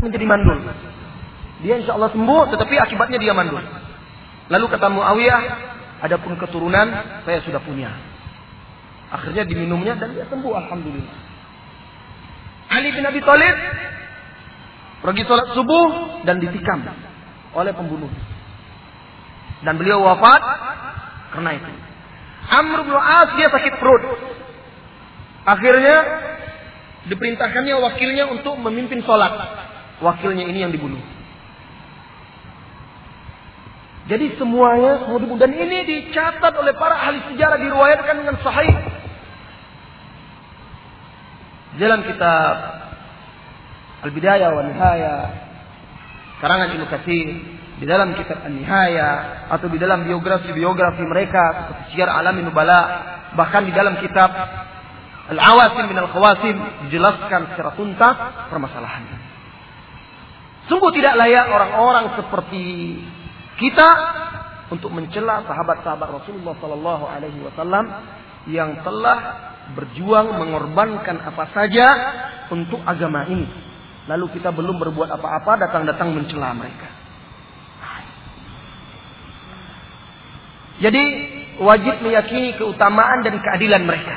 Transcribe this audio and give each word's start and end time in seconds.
menjadi 0.00 0.24
mandul. 0.28 0.58
Dia 1.64 1.80
insya 1.80 1.96
Allah 1.96 2.12
sembuh, 2.12 2.42
tetapi 2.52 2.74
akibatnya 2.76 3.16
dia 3.16 3.32
mandul. 3.32 3.64
Lalu 4.52 4.66
kata 4.68 4.86
Muawiyah, 4.92 5.42
adapun 6.04 6.36
keturunan 6.36 6.86
saya 7.24 7.40
sudah 7.42 7.60
punya. 7.64 7.90
Akhirnya 9.10 9.46
diminumnya 9.48 9.96
dan 9.96 10.12
dia 10.12 10.28
sembuh, 10.28 10.52
alhamdulillah. 10.52 11.16
Ali 12.66 12.90
bin 12.92 13.06
Abi 13.06 13.22
Thalib 13.22 13.56
pergi 15.00 15.22
sholat 15.22 15.54
subuh 15.54 16.20
dan 16.26 16.42
ditikam 16.42 16.82
oleh 17.54 17.72
pembunuh. 17.72 18.10
Dan 19.64 19.80
beliau 19.80 20.04
wafat 20.04 20.42
karena 21.32 21.56
itu. 21.56 21.72
Amr 22.46 22.78
bin 22.86 22.94
As 22.94 23.28
dia 23.38 23.48
sakit 23.50 23.74
perut. 23.80 24.02
Akhirnya 25.46 25.96
diperintahkannya 27.06 27.74
wakilnya 27.80 28.24
untuk 28.30 28.58
memimpin 28.58 29.02
sholat. 29.06 29.65
Wakilnya 30.04 30.44
ini 30.44 30.58
yang 30.60 30.72
dibunuh. 30.72 31.00
Jadi 34.06 34.38
semuanya 34.38 35.10
mau 35.10 35.18
dibunuh. 35.18 35.40
Dan 35.40 35.56
ini 35.56 35.82
dicatat 35.82 36.52
oleh 36.54 36.76
para 36.78 36.94
ahli 36.94 37.18
sejarah 37.32 37.58
diriwayatkan 37.58 38.14
dengan 38.22 38.36
sahih. 38.44 38.74
Dalam 41.76 42.06
kitab 42.08 42.56
Al-Bidayah 44.06 44.48
wa 44.48 44.62
Nihaya 44.64 45.14
karangan 46.40 46.72
Ibnu 46.72 46.86
Katsir 46.88 47.28
di 47.76 47.84
dalam 47.84 48.16
kitab 48.16 48.40
An-Nihaya 48.46 49.44
atau 49.52 49.68
di 49.68 49.76
dalam 49.76 50.08
biografi-biografi 50.08 51.04
mereka 51.04 51.42
seperti 51.68 51.82
Syiar 51.96 52.08
Alamin 52.08 52.48
Nubala 52.48 52.80
bahkan 53.36 53.68
di 53.68 53.72
dalam 53.76 54.00
kitab 54.00 54.32
Al-Awasim 55.26 55.90
min 55.90 55.98
Al-Khawasim 55.98 56.56
dijelaskan 56.86 57.52
secara 57.52 57.74
tuntas 57.74 58.16
permasalahannya. 58.48 59.25
Sungguh 60.66 60.90
tidak 60.98 61.14
layak 61.14 61.46
orang-orang 61.46 62.18
seperti 62.18 62.64
kita 63.56 63.88
untuk 64.74 64.90
mencela 64.90 65.46
sahabat-sahabat 65.46 66.08
Rasulullah 66.22 66.58
Sallallahu 66.58 67.04
Alaihi 67.06 67.38
Wasallam 67.46 67.84
yang 68.50 68.82
telah 68.82 69.18
berjuang 69.78 70.38
mengorbankan 70.38 71.22
apa 71.22 71.54
saja 71.54 71.86
untuk 72.50 72.82
agama 72.82 73.26
ini. 73.30 73.46
Lalu 74.06 74.38
kita 74.38 74.54
belum 74.54 74.78
berbuat 74.78 75.10
apa-apa, 75.10 75.66
datang-datang 75.66 76.14
mencela 76.14 76.54
mereka. 76.54 76.86
Jadi 80.76 81.04
wajib 81.56 82.04
meyakini 82.04 82.54
keutamaan 82.60 83.24
dan 83.24 83.40
keadilan 83.40 83.82
mereka. 83.82 84.16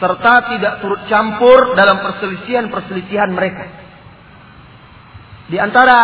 Serta 0.00 0.56
tidak 0.56 0.80
turut 0.80 1.04
campur 1.12 1.76
dalam 1.76 2.00
perselisihan-perselisihan 2.00 3.28
mereka. 3.36 3.89
Di 5.50 5.58
antara 5.58 5.96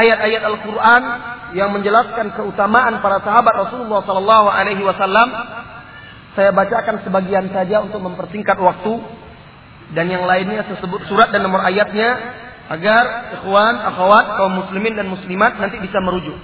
ayat-ayat 0.00 0.42
Al-Quran 0.48 1.02
yang 1.52 1.76
menjelaskan 1.76 2.32
keutamaan 2.32 3.04
para 3.04 3.20
sahabat 3.20 3.68
Rasulullah 3.68 4.00
Sallallahu 4.08 4.48
Alaihi 4.48 4.80
Wasallam, 4.80 5.28
saya 6.34 6.50
bacakan 6.50 7.04
sebagian 7.04 7.52
saja 7.52 7.84
untuk 7.84 8.00
mempersingkat 8.00 8.56
waktu 8.56 9.04
dan 9.92 10.08
yang 10.08 10.24
lainnya 10.24 10.64
saya 10.64 10.80
sebut 10.80 11.04
surat 11.06 11.30
dan 11.30 11.44
nomor 11.44 11.60
ayatnya 11.62 12.16
agar 12.72 13.36
ikhwan, 13.38 13.76
akhwat, 13.92 14.40
kaum 14.40 14.52
muslimin 14.64 14.96
dan 14.96 15.12
muslimat 15.12 15.60
nanti 15.60 15.76
bisa 15.84 16.00
merujuk. 16.00 16.40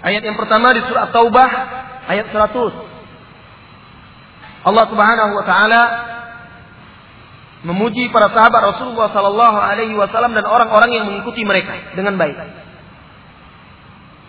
Ayat 0.00 0.22
yang 0.22 0.38
pertama 0.38 0.72
di 0.72 0.80
surah 0.86 1.12
Taubah 1.12 1.50
ayat 2.08 2.30
100. 2.30 4.64
Allah 4.64 4.84
Subhanahu 4.86 5.32
wa 5.34 5.44
taala 5.44 5.82
memuji 7.60 8.08
para 8.08 8.32
sahabat 8.32 8.76
Rasulullah 8.76 9.12
sallallahu 9.12 9.58
alaihi 9.60 9.92
wasallam 9.96 10.32
dan 10.32 10.48
orang-orang 10.48 10.96
yang 10.96 11.04
mengikuti 11.04 11.44
mereka 11.44 11.92
dengan 11.92 12.16
baik. 12.16 12.36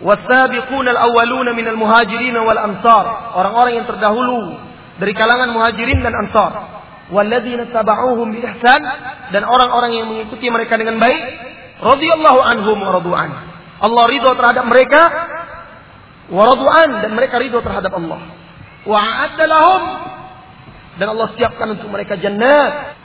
Wasabiqun 0.01 0.85
al-awwalun 0.89 1.53
minal 1.53 1.77
muhajirin 1.77 2.33
wal 2.41 2.57
ansar. 2.57 3.37
Orang-orang 3.37 3.79
yang 3.79 3.85
terdahulu 3.85 4.57
dari 4.97 5.13
kalangan 5.13 5.53
muhajirin 5.53 6.01
dan 6.01 6.13
ansar. 6.25 6.51
Walladzina 7.11 7.69
taba'uhum 7.69 8.33
bi 8.33 8.39
ihsan 8.39 8.81
dan 9.35 9.43
orang-orang 9.45 9.91
yang 9.93 10.07
mengikuti 10.09 10.47
mereka 10.47 10.79
dengan 10.79 10.97
baik, 10.97 11.21
radhiyallahu 11.83 12.39
anhum 12.39 12.77
wa 12.79 12.91
radu'an. 12.97 13.31
Allah 13.81 14.03
ridho 14.09 14.31
terhadap 14.37 14.65
mereka 14.65 15.01
waradu'an 16.31 17.03
dan 17.03 17.11
mereka 17.13 17.37
ridho 17.37 17.59
terhadap 17.59 17.91
Allah. 17.93 18.21
Wa'adda 18.87 19.45
lahum 19.45 19.83
dan 20.97 21.07
Allah 21.13 21.27
siapkan 21.37 21.67
untuk 21.77 21.89
mereka 21.93 22.17
jannat. 22.17 23.00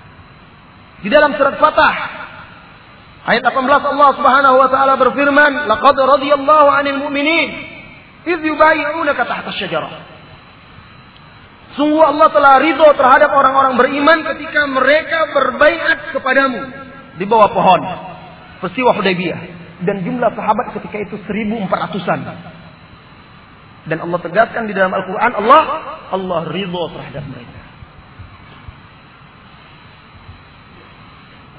Di 1.06 1.08
dalam 1.14 1.38
surat 1.38 1.54
Fatah 1.62 1.94
ayat 3.30 3.46
18 3.46 3.94
Allah 3.94 4.10
Subhanahu 4.18 4.56
wa 4.58 4.66
taala 4.66 4.98
berfirman, 4.98 5.70
"Laqad 5.70 5.94
radiyallahu 5.94 6.66
'anil 6.66 6.98
mu'minin 7.06 7.48
idh 8.26 8.42
yubayyi'unaka 8.42 9.22
tahta 9.22 9.54
asy-syajarah." 9.54 10.02
Sungguh 11.78 12.02
Allah 12.02 12.26
telah 12.34 12.58
ridho 12.58 12.90
terhadap 12.98 13.30
orang-orang 13.30 13.78
beriman 13.78 14.18
ketika 14.34 14.66
mereka 14.66 15.30
berbaiat 15.30 16.10
kepadamu 16.10 16.74
di 17.22 17.24
bawah 17.28 17.54
pohon. 17.54 17.80
Peristiwa 18.66 18.90
Hudaybiyah. 18.98 19.40
Dan 19.86 20.02
jumlah 20.02 20.34
sahabat 20.34 20.74
ketika 20.74 21.06
itu 21.06 21.22
1400-an. 21.22 22.20
Dan 23.86 24.02
Allah 24.02 24.18
tegaskan 24.24 24.66
di 24.66 24.74
dalam 24.74 24.90
Al-Quran, 24.90 25.32
Allah, 25.38 25.62
Allah 26.10 26.40
ridho 26.50 26.82
terhadap 26.96 27.22
mereka. 27.30 27.65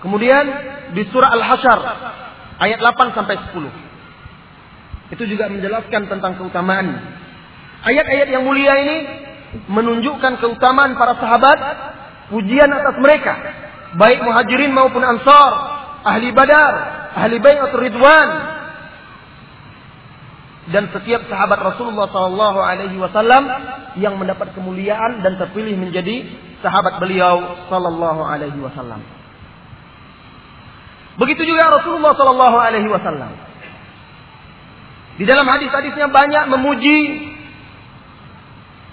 Kemudian 0.02 0.46
di 0.94 1.04
surah 1.10 1.34
Al-Hasyr 1.34 1.80
ayat 2.62 2.80
8 2.82 3.18
sampai 3.18 3.36
10. 3.54 5.14
Itu 5.14 5.24
juga 5.26 5.48
menjelaskan 5.48 6.12
tentang 6.12 6.36
keutamaan. 6.36 7.00
Ayat-ayat 7.88 8.28
yang 8.28 8.44
mulia 8.44 8.74
ini 8.78 8.98
menunjukkan 9.72 10.44
keutamaan 10.44 11.00
para 11.00 11.16
sahabat, 11.18 11.60
pujian 12.30 12.68
atas 12.68 13.00
mereka, 13.00 13.34
baik 13.96 14.20
muhajirin 14.22 14.76
maupun 14.76 15.00
ansar, 15.00 15.52
ahli 16.04 16.36
badar, 16.36 16.74
ahli 17.16 17.40
atau 17.40 17.80
ridwan, 17.80 18.30
dan 20.68 20.92
setiap 20.92 21.24
sahabat 21.32 21.64
Rasulullah 21.64 22.12
Sallallahu 22.12 22.60
Alaihi 22.60 23.00
Wasallam 23.00 23.44
yang 23.96 24.20
mendapat 24.20 24.52
kemuliaan 24.52 25.24
dan 25.24 25.40
terpilih 25.40 25.80
menjadi 25.80 26.28
sahabat 26.60 27.00
beliau 27.00 27.64
Sallallahu 27.72 28.22
Alaihi 28.28 28.60
Wasallam. 28.60 29.17
Begitu 31.18 31.50
juga 31.50 31.82
Rasulullah 31.82 32.14
Sallallahu 32.14 32.58
Alaihi 32.62 32.90
Wasallam. 32.90 33.34
Di 35.18 35.26
dalam 35.26 35.50
hadis-hadisnya 35.50 36.14
banyak 36.14 36.46
memuji 36.54 36.98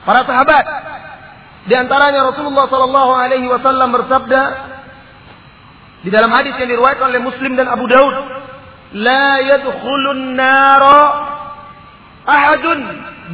para 0.09 0.25
sahabat. 0.25 0.65
Di 1.69 1.75
antaranya 1.77 2.33
Rasulullah 2.33 2.65
Sallallahu 2.69 3.13
Alaihi 3.13 3.49
Wasallam 3.49 3.93
bersabda 3.93 4.43
di 6.05 6.13
dalam 6.13 6.33
hadis 6.33 6.57
yang 6.61 6.69
diriwayatkan 6.69 7.13
oleh 7.13 7.23
Muslim 7.25 7.57
dan 7.57 7.69
Abu 7.69 7.89
Daud, 7.89 8.17
"La 9.01 9.41
yadkhulun 9.41 10.37
nara 10.37 11.01
ahadun 12.25 12.81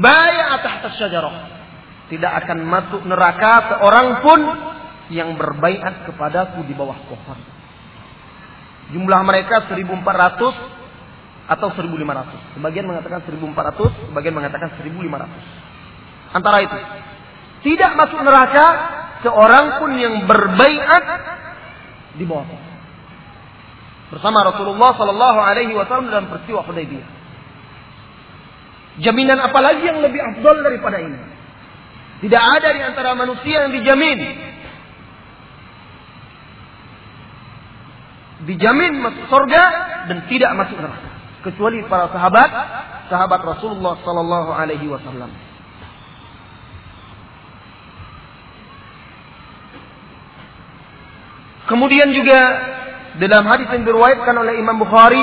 bay'a 0.02 0.54
tahta 0.62 0.94
syajarah." 0.98 1.34
Tidak 2.10 2.32
akan 2.42 2.58
masuk 2.66 3.02
neraka 3.06 3.74
seorang 3.74 4.22
pun 4.22 4.40
yang 5.14 5.34
berbaiat 5.34 6.10
kepadaku 6.10 6.66
di 6.66 6.74
bawah 6.74 6.98
pohon. 7.06 7.49
Jumlah 8.90 9.20
mereka 9.22 9.70
1400 9.70 11.50
atau 11.50 11.68
1500. 11.74 12.58
Sebagian 12.58 12.86
mengatakan 12.86 13.22
1400, 13.26 14.10
sebagian 14.10 14.34
mengatakan 14.34 14.68
1500. 14.78 16.34
Antara 16.34 16.62
itu. 16.62 16.78
Tidak 17.60 17.92
masuk 17.98 18.20
neraka 18.22 18.66
seorang 19.20 19.82
pun 19.82 19.90
yang 19.98 20.24
berbaiat 20.24 21.04
di 22.16 22.24
bawah. 22.24 22.46
Bersama 24.10 24.42
Rasulullah 24.42 24.90
Sallallahu 24.98 25.38
Alaihi 25.38 25.70
Wasallam 25.74 26.10
dalam 26.10 26.26
peristiwa 26.26 26.66
Hudaybiyah. 26.66 27.08
Jaminan 29.00 29.38
apa 29.38 29.58
lagi 29.62 29.86
yang 29.86 30.02
lebih 30.02 30.18
afdol 30.18 30.66
daripada 30.66 30.98
ini? 30.98 31.18
Tidak 32.20 32.42
ada 32.42 32.68
di 32.74 32.82
antara 32.82 33.14
manusia 33.14 33.64
yang 33.64 33.72
dijamin 33.72 34.18
dijamin 38.48 39.04
masuk 39.04 39.24
surga 39.28 39.62
dan 40.08 40.24
tidak 40.30 40.50
masuk 40.56 40.76
neraka 40.80 41.08
kecuali 41.40 41.84
para 41.88 42.08
sahabat 42.12 42.50
sahabat 43.10 43.40
Rasulullah 43.42 43.98
sallallahu 44.04 44.50
alaihi 44.54 44.86
wasallam. 44.86 45.32
Kemudian 51.66 52.10
juga 52.10 52.38
dalam 53.22 53.46
hadis 53.46 53.70
yang 53.70 53.86
diriwayatkan 53.86 54.34
oleh 54.34 54.58
Imam 54.58 54.78
Bukhari 54.82 55.22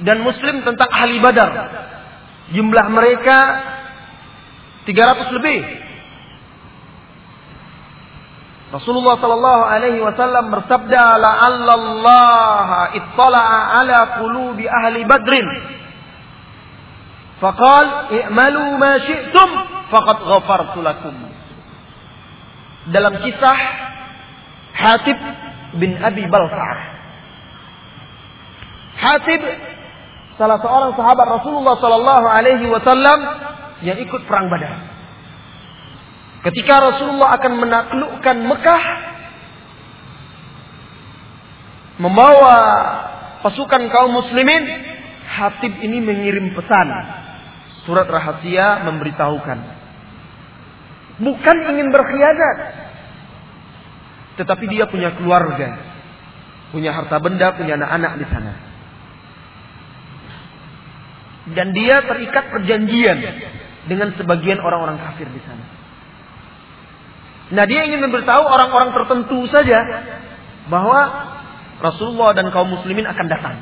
dan 0.00 0.24
Muslim 0.24 0.64
tentang 0.64 0.88
ahli 0.88 1.20
Badar. 1.20 1.52
Jumlah 2.56 2.86
mereka 2.88 3.36
300 4.88 5.36
lebih. 5.36 5.85
Rasulullah 8.76 9.16
sallallahu 9.16 9.62
alaihi 9.64 10.00
wasallam 10.04 10.52
bersabda 10.52 11.04
la'allallaha 11.16 12.80
ittala'a 12.92 13.58
ala 13.80 13.98
qulubi 14.20 14.68
ahli 14.68 15.00
badrin. 15.08 15.48
Faqal 17.40 18.12
i'malu 18.12 18.64
ma 18.76 18.92
syi'tum 19.00 19.50
faqad 19.92 20.18
ghafartu 20.24 20.78
lakum. 20.84 21.14
Dalam 22.92 23.18
kisah 23.24 23.58
Hatib 24.76 25.18
bin 25.80 25.96
Abi 25.98 26.28
Balsa'ah 26.28 26.80
Hatib 28.96 29.42
salah 30.36 30.60
seorang 30.60 30.92
sahabat 30.96 31.26
Rasulullah 31.40 31.76
sallallahu 31.80 32.26
alaihi 32.28 32.66
wasallam 32.68 33.18
yang 33.84 33.96
ikut 34.00 34.24
perang 34.24 34.48
Badar 34.48 34.95
Ketika 36.46 36.78
Rasulullah 36.78 37.34
akan 37.42 37.52
menaklukkan 37.58 38.36
Mekah, 38.38 38.84
membawa 41.98 42.56
pasukan 43.42 43.82
kaum 43.90 44.14
muslimin, 44.14 44.62
Hatib 45.26 45.74
ini 45.82 45.98
mengirim 45.98 46.54
pesan. 46.54 46.86
Surat 47.82 48.06
rahasia 48.06 48.86
memberitahukan. 48.86 49.58
Bukan 51.18 51.56
ingin 51.74 51.90
berkhianat. 51.90 52.58
Tetapi 54.38 54.64
dia 54.70 54.86
punya 54.86 55.18
keluarga. 55.18 55.82
Punya 56.70 56.94
harta 56.94 57.18
benda, 57.18 57.58
punya 57.58 57.74
anak-anak 57.74 58.12
di 58.22 58.26
sana. 58.30 58.52
Dan 61.58 61.74
dia 61.74 62.06
terikat 62.06 62.54
perjanjian 62.54 63.18
dengan 63.90 64.14
sebagian 64.14 64.62
orang-orang 64.62 65.02
kafir 65.02 65.26
di 65.26 65.42
sana. 65.42 65.75
Nah 67.46 67.64
dia 67.66 67.86
ingin 67.86 68.02
memberitahu 68.02 68.42
orang-orang 68.42 68.90
tertentu 68.90 69.46
saja 69.54 69.78
bahwa 70.66 71.00
Rasulullah 71.78 72.34
dan 72.34 72.50
kaum 72.50 72.72
muslimin 72.72 73.06
akan 73.06 73.26
datang. 73.30 73.56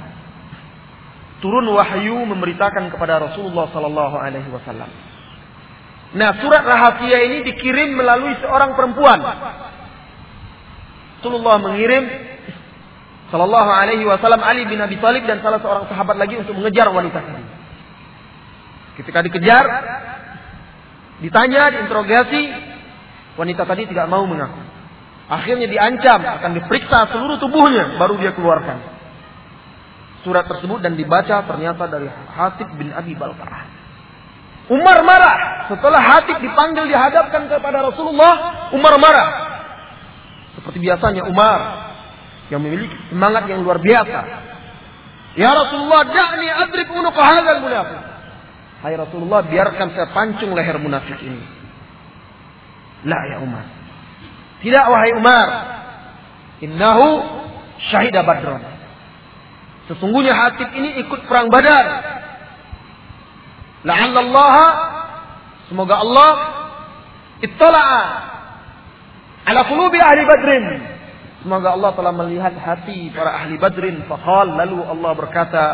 Turun 1.44 1.68
wahyu 1.68 2.16
memberitakan 2.24 2.88
kepada 2.88 3.20
Rasulullah 3.20 3.68
Sallallahu 3.68 4.16
Alaihi 4.16 4.48
Wasallam. 4.48 4.88
Nah 6.14 6.30
surat 6.40 6.64
rahasia 6.64 7.18
ini 7.28 7.44
dikirim 7.44 7.92
melalui 7.98 8.32
seorang 8.40 8.72
perempuan. 8.72 9.20
Rasulullah 11.20 11.60
mengirim 11.60 12.04
Sallallahu 13.28 13.70
Alaihi 13.72 14.04
Wasallam 14.08 14.40
Ali 14.40 14.64
bin 14.64 14.80
Abi 14.80 14.96
Thalib 14.96 15.28
dan 15.28 15.44
salah 15.44 15.60
seorang 15.60 15.84
sahabat 15.92 16.16
lagi 16.16 16.40
untuk 16.40 16.56
mengejar 16.56 16.88
wanita 16.88 17.20
tadi. 17.20 17.44
Ketika 18.94 19.26
dikejar, 19.26 19.64
ditanya, 21.18 21.74
diinterogasi, 21.74 22.42
Wanita 23.34 23.66
tadi 23.66 23.90
tidak 23.90 24.06
mau 24.06 24.22
mengaku. 24.26 24.62
Akhirnya 25.24 25.66
diancam 25.66 26.20
akan 26.20 26.50
diperiksa 26.60 27.08
seluruh 27.10 27.40
tubuhnya 27.40 27.96
baru 27.96 28.20
dia 28.20 28.36
keluarkan. 28.36 28.78
Surat 30.22 30.44
tersebut 30.48 30.80
dan 30.80 30.96
dibaca 30.96 31.44
ternyata 31.44 31.84
dari 31.88 32.08
Hatib 32.08 32.68
bin 32.76 32.92
Abi 32.92 33.16
Balqarah. 33.16 33.64
Umar 34.72 35.04
marah 35.04 35.68
setelah 35.68 36.00
Hatib 36.00 36.40
dipanggil 36.40 36.88
dihadapkan 36.88 37.48
kepada 37.48 37.84
Rasulullah. 37.88 38.34
Umar 38.72 38.96
marah. 38.96 39.28
Seperti 40.56 40.80
biasanya 40.80 41.28
Umar 41.28 41.60
yang 42.48 42.60
memiliki 42.60 42.94
semangat 43.12 43.48
yang 43.48 43.64
luar 43.64 43.80
biasa. 43.80 44.20
Ya 45.34 45.50
Rasulullah, 45.50 46.06
da'ni 46.06 46.46
adrib 46.46 46.88
unuq 46.94 47.16
hadzal 47.16 47.60
munafiq. 47.64 48.02
Hai 48.84 48.94
Rasulullah, 48.94 49.40
biarkan 49.42 49.96
saya 49.96 50.12
pancung 50.14 50.54
leher 50.54 50.78
munafik 50.78 51.18
ini. 51.24 51.63
La 53.04 53.18
ya 53.28 53.36
Umar. 53.44 53.64
Tidak 54.64 54.84
wahai 54.88 55.12
Umar. 55.16 55.48
Innahu 56.64 57.06
syahida 57.92 58.24
badron. 58.24 58.64
Sesungguhnya 59.92 60.32
Hatib 60.32 60.72
ini 60.72 61.04
ikut 61.04 61.28
perang 61.28 61.52
badar. 61.52 61.84
La'allallaha. 63.84 64.66
Semoga 65.68 66.00
Allah. 66.00 66.32
Ittala'a. 67.44 68.02
Ala 69.44 69.60
kulubi 69.68 70.00
ahli 70.00 70.24
badrin. 70.24 70.64
Semoga 71.44 71.76
Allah 71.76 71.92
telah 71.92 72.12
melihat 72.16 72.56
hati 72.56 73.12
para 73.12 73.44
ahli 73.44 73.60
badrin. 73.60 74.08
Faqal 74.08 74.56
lalu 74.56 74.80
Allah 74.80 75.12
berkata. 75.12 75.64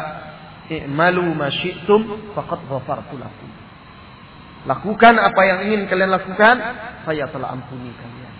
I'malu 0.70 1.34
ma 1.34 1.50
syi'tum 1.50 2.34
faqad 2.34 2.62
ghafartu 2.70 3.18
lakum. 3.18 3.49
Lakukan 4.68 5.16
apa 5.16 5.40
yang 5.48 5.58
ingin 5.72 5.88
kalian 5.88 6.12
lakukan, 6.12 6.54
saya 7.08 7.24
telah 7.32 7.48
ampuni 7.56 7.88
kalian. 7.96 8.34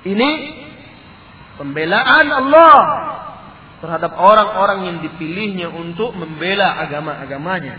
Ini 0.00 0.30
pembelaan 1.60 2.26
Allah 2.32 2.76
terhadap 3.84 4.16
orang-orang 4.16 4.88
yang 4.88 4.96
dipilihnya 5.04 5.68
untuk 5.68 6.16
membela 6.16 6.80
agama-agamanya, 6.80 7.76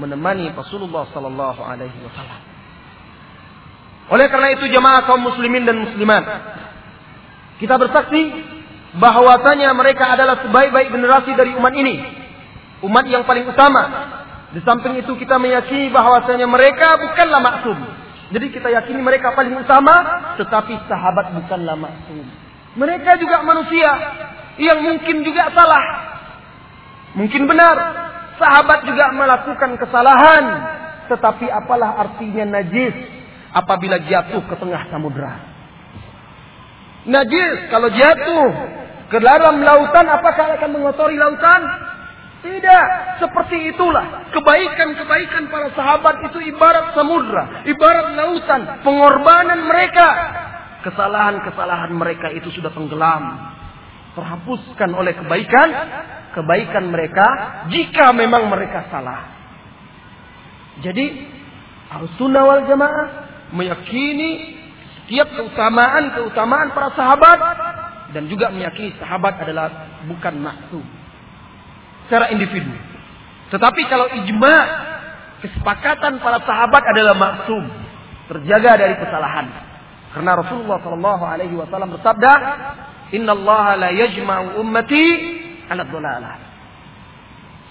menemani 0.00 0.48
Rasulullah 0.56 1.04
sallallahu 1.12 1.60
alaihi 1.60 1.98
wasallam. 2.08 2.40
Oleh 4.16 4.32
karena 4.32 4.48
itu 4.56 4.64
jemaah 4.72 5.04
kaum 5.04 5.20
muslimin 5.20 5.68
dan 5.68 5.76
muslimat, 5.76 6.24
kita 7.60 7.76
bersaksi 7.76 8.32
bahwasanya 8.96 9.76
mereka 9.76 10.08
adalah 10.08 10.40
sebaik-baik 10.40 10.88
generasi 10.88 11.36
dari 11.36 11.52
umat 11.52 11.72
ini. 11.76 12.00
Umat 12.82 13.06
yang 13.06 13.28
paling 13.28 13.46
utama 13.46 14.21
di 14.52 14.60
samping 14.60 15.00
itu 15.00 15.16
kita 15.16 15.40
meyakini 15.40 15.88
bahwasanya 15.88 16.44
mereka 16.44 17.00
bukanlah 17.00 17.40
maksum. 17.40 17.78
Jadi 18.32 18.52
kita 18.52 18.68
yakini 18.68 19.00
mereka 19.00 19.32
paling 19.32 19.56
utama, 19.56 19.96
tetapi 20.36 20.76
sahabat 20.88 21.36
bukanlah 21.36 21.76
maksum. 21.76 22.24
Mereka 22.76 23.20
juga 23.20 23.44
manusia 23.44 23.90
yang 24.60 24.84
mungkin 24.84 25.24
juga 25.24 25.52
salah. 25.52 25.84
Mungkin 27.16 27.44
benar. 27.44 27.76
Sahabat 28.40 28.88
juga 28.88 29.12
melakukan 29.12 29.76
kesalahan. 29.76 30.44
Tetapi 31.12 31.48
apalah 31.52 32.00
artinya 32.00 32.60
najis 32.60 32.96
apabila 33.52 34.00
jatuh 34.04 34.40
ke 34.48 34.54
tengah 34.56 34.88
samudra. 34.88 35.32
Najis 37.04 37.68
kalau 37.68 37.92
jatuh 37.92 38.48
ke 39.12 39.18
dalam 39.20 39.60
lautan 39.60 40.08
apakah 40.08 40.56
akan 40.56 40.70
mengotori 40.72 41.20
lautan? 41.20 41.91
Tidak, 42.42 42.86
seperti 43.22 43.70
itulah. 43.70 44.26
Kebaikan-kebaikan 44.34 45.46
para 45.46 45.70
sahabat 45.78 46.26
itu 46.26 46.42
ibarat 46.50 46.90
samudra, 46.90 47.62
ibarat 47.70 48.18
lautan, 48.18 48.82
pengorbanan 48.82 49.62
mereka. 49.62 50.08
Kesalahan-kesalahan 50.82 51.94
mereka 51.94 52.34
itu 52.34 52.50
sudah 52.50 52.74
tenggelam. 52.74 53.54
Terhapuskan 54.18 54.90
oleh 54.90 55.14
kebaikan, 55.14 55.68
kebaikan 56.34 56.90
mereka 56.90 57.26
jika 57.70 58.10
memang 58.10 58.50
mereka 58.50 58.90
salah. 58.90 59.30
Jadi, 60.82 61.06
Al-Sunnah 61.94 62.42
wal 62.42 62.66
Jamaah 62.66 63.08
meyakini 63.54 64.58
setiap 64.98 65.30
keutamaan-keutamaan 65.30 66.74
para 66.74 66.90
sahabat 66.98 67.38
dan 68.10 68.26
juga 68.26 68.50
meyakini 68.50 68.98
sahabat 68.98 69.38
adalah 69.46 70.02
bukan 70.10 70.34
maksum 70.42 71.01
secara 72.06 72.30
individu. 72.34 72.72
Tetapi 73.52 73.82
kalau 73.86 74.08
ijma, 74.22 74.54
kesepakatan 75.44 76.22
para 76.24 76.40
sahabat 76.46 76.82
adalah 76.96 77.14
maksum, 77.14 77.64
terjaga 78.32 78.80
dari 78.80 78.94
kesalahan. 78.96 79.46
Karena 80.12 80.40
Rasulullah 80.40 80.78
Shallallahu 80.80 81.24
Alaihi 81.24 81.54
Wasallam 81.56 81.96
bersabda, 81.96 82.32
Inna 83.12 83.32
Allah 83.36 83.66
la 83.76 83.90
yajma'u 83.92 84.60
ummati 84.60 85.04
ala 85.68 85.84
dhalalah. 85.84 86.36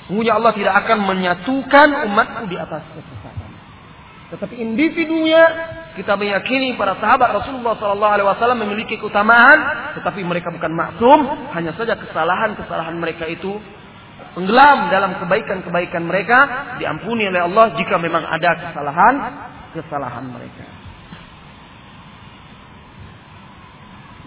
Sungguhnya 0.06 0.38
Allah 0.38 0.54
tidak 0.54 0.74
akan 0.86 0.98
menyatukan 1.06 1.88
umatku 2.10 2.44
di 2.50 2.58
atas 2.58 2.86
kesesatan. 2.94 3.50
Tetapi 4.34 4.56
individunya 4.58 5.44
kita 5.98 6.16
meyakini 6.16 6.80
para 6.80 6.96
sahabat 6.98 7.42
Rasulullah 7.42 7.76
Shallallahu 7.76 8.14
Alaihi 8.16 8.28
Wasallam 8.28 8.60
memiliki 8.64 8.96
keutamaan, 9.02 9.60
tetapi 9.98 10.24
mereka 10.24 10.54
bukan 10.54 10.72
maksum. 10.72 11.20
Hanya 11.52 11.74
saja 11.74 11.98
kesalahan-kesalahan 12.00 12.96
mereka 13.02 13.28
itu 13.28 13.60
tenggelam 14.32 14.88
dalam 14.88 15.12
kebaikan-kebaikan 15.20 16.04
mereka 16.08 16.40
diampuni 16.80 17.28
oleh 17.28 17.44
Allah 17.44 17.76
jika 17.76 18.00
memang 18.00 18.24
ada 18.24 18.52
kesalahan 18.70 19.16
kesalahan 19.76 20.26
mereka. 20.28 20.66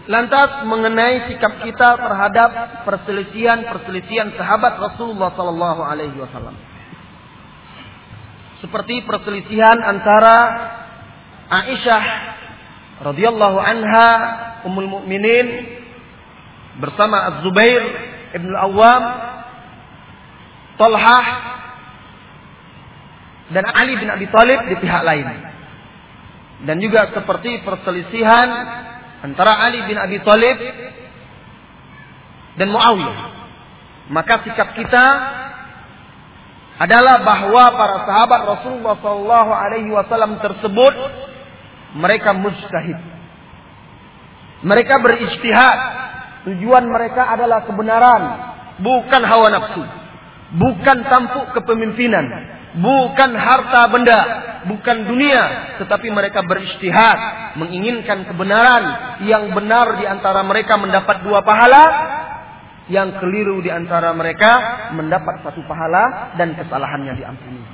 Lantas 0.05 0.69
mengenai 0.69 1.33
sikap 1.33 1.65
kita 1.65 1.97
terhadap 1.97 2.51
perselisihan-perselisihan 2.85 4.37
sahabat 4.37 4.77
Rasulullah 4.77 5.33
Sallallahu 5.33 5.81
Alaihi 5.81 6.21
Wasallam, 6.21 6.53
seperti 8.61 9.01
perselisihan 9.09 9.81
antara 9.81 10.37
Aisyah 11.49 12.05
radhiyallahu 13.01 13.57
anha 13.57 14.09
ummul 14.69 15.01
mukminin 15.01 15.73
bersama 16.81 17.33
Az-Zubair 17.33 17.83
ibn 18.37 18.49
Al-Awwam 18.53 19.03
Talhah 20.75 21.27
dan 23.55 23.65
Ali 23.71 23.95
bin 24.01 24.09
Abi 24.11 24.27
Thalib 24.31 24.67
di 24.67 24.75
pihak 24.81 25.03
lain. 25.05 25.27
Dan 26.65 26.81
juga 26.81 27.13
seperti 27.13 27.61
perselisihan 27.61 28.49
antara 29.21 29.61
Ali 29.69 29.85
bin 29.85 30.01
Abi 30.01 30.19
Thalib 30.25 30.59
dan 32.57 32.69
Muawiyah. 32.73 33.19
Maka 34.11 34.45
sikap 34.45 34.77
kita 34.77 35.05
adalah 36.75 37.23
bahwa 37.23 37.65
para 37.79 37.97
sahabat 38.03 38.41
Rasulullah 38.51 38.99
Shallallahu 38.99 39.51
Alaihi 39.55 39.91
Wasallam 39.95 40.43
tersebut 40.43 40.95
mereka 41.95 42.35
mujtahid. 42.35 42.99
Mereka 44.65 44.95
berijtihad. 44.99 45.79
Tujuan 46.45 46.85
mereka 46.93 47.25
adalah 47.25 47.65
kebenaran, 47.65 48.23
bukan 48.85 49.23
hawa 49.25 49.49
nafsu, 49.49 49.81
bukan 50.53 50.99
tampuk 51.09 51.57
kepemimpinan, 51.57 52.27
bukan 52.81 53.31
harta 53.33 53.89
benda, 53.89 54.21
bukan 54.69 55.09
dunia, 55.09 55.77
tetapi 55.81 56.13
mereka 56.13 56.45
berijtihad, 56.45 57.19
menginginkan 57.57 58.29
kebenaran 58.29 58.85
yang 59.25 59.55
benar 59.57 59.97
di 59.97 60.05
antara 60.05 60.45
mereka 60.45 60.77
mendapat 60.77 61.25
dua 61.25 61.41
pahala, 61.41 61.85
yang 62.93 63.17
keliru 63.17 63.65
di 63.65 63.73
antara 63.73 64.13
mereka 64.13 64.93
mendapat 64.93 65.41
satu 65.41 65.65
pahala 65.65 66.37
dan 66.37 66.53
kesalahannya 66.53 67.17
diampuni. 67.17 67.65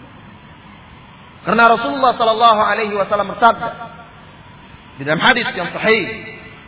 Karena 1.43 1.73
Rasulullah 1.73 2.15
Sallallahu 2.15 2.61
Alaihi 2.63 2.95
Wasallam 2.95 3.35
bersabda 3.35 3.69
di 5.01 5.03
dalam 5.09 5.23
hadis 5.25 5.49
yang 5.57 5.73
sahih, 5.73 6.05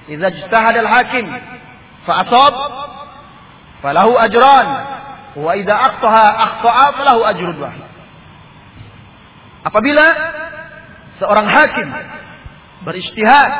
"Jika 0.09 0.33
ijtahada 0.33 0.81
al-hakim 0.83 1.29
fa 2.09 2.25
asab, 2.27 2.55
falahu 3.85 4.17
ajran, 4.17 4.67
wa 5.37 5.53
idza 5.57 5.73
aqtaha 5.73 6.25
akhta'a 6.37 6.85
falahu 6.97 7.21
ajrun 7.25 7.57
wahid." 7.61 7.87
Apabila 9.63 10.07
seorang 11.23 11.47
hakim 11.47 11.89
beristihad, 12.83 13.53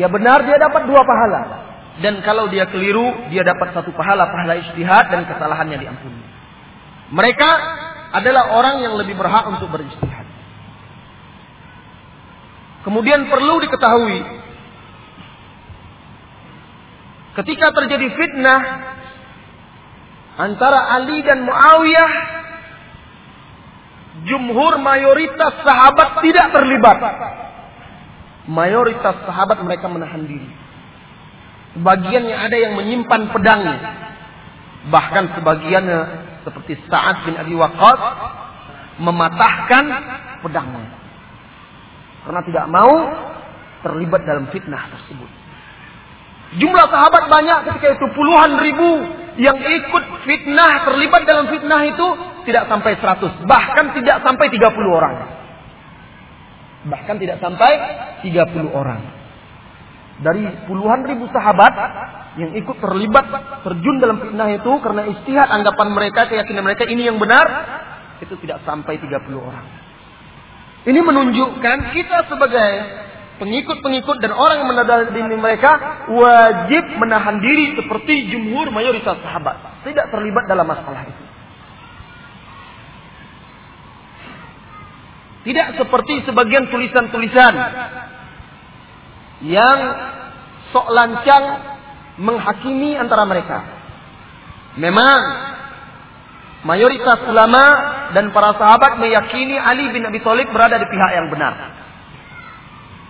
dia 0.00 0.08
benar 0.08 0.42
dia 0.48 0.56
dapat 0.56 0.88
dua 0.88 1.02
pahala. 1.04 1.42
Dan 2.00 2.24
kalau 2.24 2.48
dia 2.48 2.64
keliru, 2.64 3.28
dia 3.28 3.44
dapat 3.44 3.76
satu 3.76 3.92
pahala, 3.92 4.24
pahala 4.32 4.56
istihad 4.56 5.12
dan 5.12 5.28
kesalahannya 5.28 5.76
diampuni. 5.76 6.22
Mereka 7.12 7.50
adalah 8.16 8.56
orang 8.56 8.80
yang 8.80 8.96
lebih 8.96 9.18
berhak 9.20 9.44
untuk 9.52 9.68
beristihad. 9.68 10.24
Kemudian 12.80 13.28
perlu 13.28 13.60
diketahui, 13.60 14.24
ketika 17.44 17.76
terjadi 17.76 18.08
fitnah 18.16 18.60
antara 20.40 20.96
Ali 20.96 21.20
dan 21.20 21.44
Muawiyah, 21.44 22.12
jumhur 24.24 24.80
mayoritas 24.80 25.60
sahabat 25.60 26.24
tidak 26.24 26.56
terlibat. 26.56 26.98
Mayoritas 28.48 29.20
sahabat 29.28 29.60
mereka 29.62 29.86
menahan 29.86 30.24
diri. 30.24 30.48
Sebagiannya 31.76 32.34
ada 32.34 32.56
yang 32.56 32.72
menyimpan 32.74 33.30
pedangnya. 33.30 33.78
Bahkan 34.90 35.38
sebagiannya 35.38 36.00
seperti 36.42 36.80
Sa'ad 36.88 37.28
bin 37.28 37.36
Abi 37.36 37.54
Waqqas 37.54 38.00
mematahkan 38.98 39.84
pedangnya. 40.42 40.88
Karena 42.26 42.40
tidak 42.48 42.66
mau 42.72 42.92
terlibat 43.86 44.24
dalam 44.26 44.48
fitnah 44.50 44.88
tersebut. 44.92 45.30
Jumlah 46.58 46.86
sahabat 46.90 47.30
banyak 47.30 47.58
ketika 47.70 47.94
itu 47.94 48.06
puluhan 48.18 48.58
ribu 48.58 48.90
yang 49.40 49.56
ikut 49.56 50.04
fitnah, 50.28 50.84
terlibat 50.84 51.24
dalam 51.24 51.48
fitnah 51.48 51.80
itu 51.88 52.06
tidak 52.44 52.68
sampai 52.68 52.92
100, 53.00 53.48
bahkan 53.48 53.96
tidak 53.96 54.20
sampai 54.20 54.46
30 54.52 54.68
orang. 54.92 55.14
Bahkan 56.80 57.16
tidak 57.16 57.40
sampai 57.40 57.72
30 58.24 58.68
orang 58.72 59.20
dari 60.20 60.44
puluhan 60.68 61.00
ribu 61.08 61.24
sahabat 61.32 61.72
yang 62.36 62.52
ikut 62.52 62.76
terlibat 62.76 63.26
terjun 63.64 63.96
dalam 63.98 64.20
fitnah 64.20 64.48
itu 64.52 64.72
karena 64.84 65.02
istihad 65.08 65.48
anggapan 65.48 65.88
mereka 65.96 66.28
keyakinan 66.28 66.62
mereka 66.64 66.84
ini 66.84 67.08
yang 67.08 67.16
benar 67.16 67.48
itu 68.20 68.36
tidak 68.44 68.60
sampai 68.68 69.00
30 69.00 69.16
orang. 69.40 69.66
Ini 70.80 71.00
menunjukkan 71.00 71.78
kita 71.92 72.28
sebagai 72.28 72.70
pengikut-pengikut 73.40 74.20
dan 74.20 74.36
orang 74.36 74.60
yang 74.60 74.68
menadani 74.68 75.36
mereka 75.40 76.04
wajib 76.12 76.84
menahan 77.00 77.40
diri 77.40 77.72
seperti 77.72 78.28
jumhur 78.28 78.68
mayoritas 78.68 79.16
sahabat, 79.24 79.80
tidak 79.88 80.12
terlibat 80.12 80.44
dalam 80.44 80.68
masalah 80.68 81.08
itu. 81.08 81.24
Tidak 85.40 85.80
seperti 85.80 86.20
sebagian 86.28 86.68
tulisan-tulisan 86.68 87.54
yang 89.48 89.78
sok 90.68 90.92
lancang 90.92 91.44
menghakimi 92.20 92.92
antara 93.00 93.24
mereka. 93.24 93.64
Memang 94.76 95.20
mayoritas 96.68 97.24
ulama 97.24 97.64
dan 98.12 98.36
para 98.36 98.52
sahabat 98.60 99.00
meyakini 99.00 99.56
Ali 99.56 99.88
bin 99.88 100.04
Abi 100.04 100.20
Thalib 100.20 100.52
berada 100.52 100.76
di 100.76 100.84
pihak 100.84 101.10
yang 101.16 101.32
benar. 101.32 101.79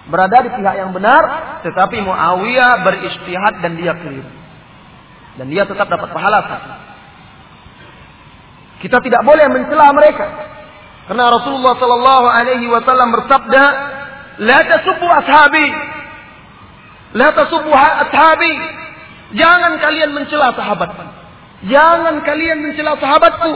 Berada 0.09 0.40
di 0.47 0.50
pihak 0.57 0.75
yang 0.80 0.97
benar, 0.97 1.23
tetapi 1.66 2.00
Muawiyah 2.00 2.80
beristihad 2.87 3.61
dan 3.61 3.76
dia 3.76 3.92
keliru. 3.99 4.30
Dan 5.37 5.52
dia 5.52 5.69
tetap 5.69 5.87
dapat 5.90 6.09
pahala 6.09 6.40
satu. 6.47 6.71
Kita 8.80 8.97
tidak 9.04 9.23
boleh 9.28 9.45
mencela 9.52 9.92
mereka. 9.92 10.25
Karena 11.04 11.28
Rasulullah 11.28 11.76
Sallallahu 11.76 12.26
Alaihi 12.33 12.66
Wasallam 12.71 13.12
bersabda, 13.12 13.62
"La 14.40 14.59
tasubbu 14.64 15.04
ashabi, 15.04 15.69
La 17.14 17.35
tasubbu 17.35 17.71
ashabi. 17.75 18.52
Jangan 19.35 19.78
kalian 19.83 20.14
mencela 20.14 20.54
sahabat. 20.54 20.90
Jangan 21.66 22.23
kalian 22.23 22.59
mencela 22.62 22.95
sahabatku. 22.99 23.50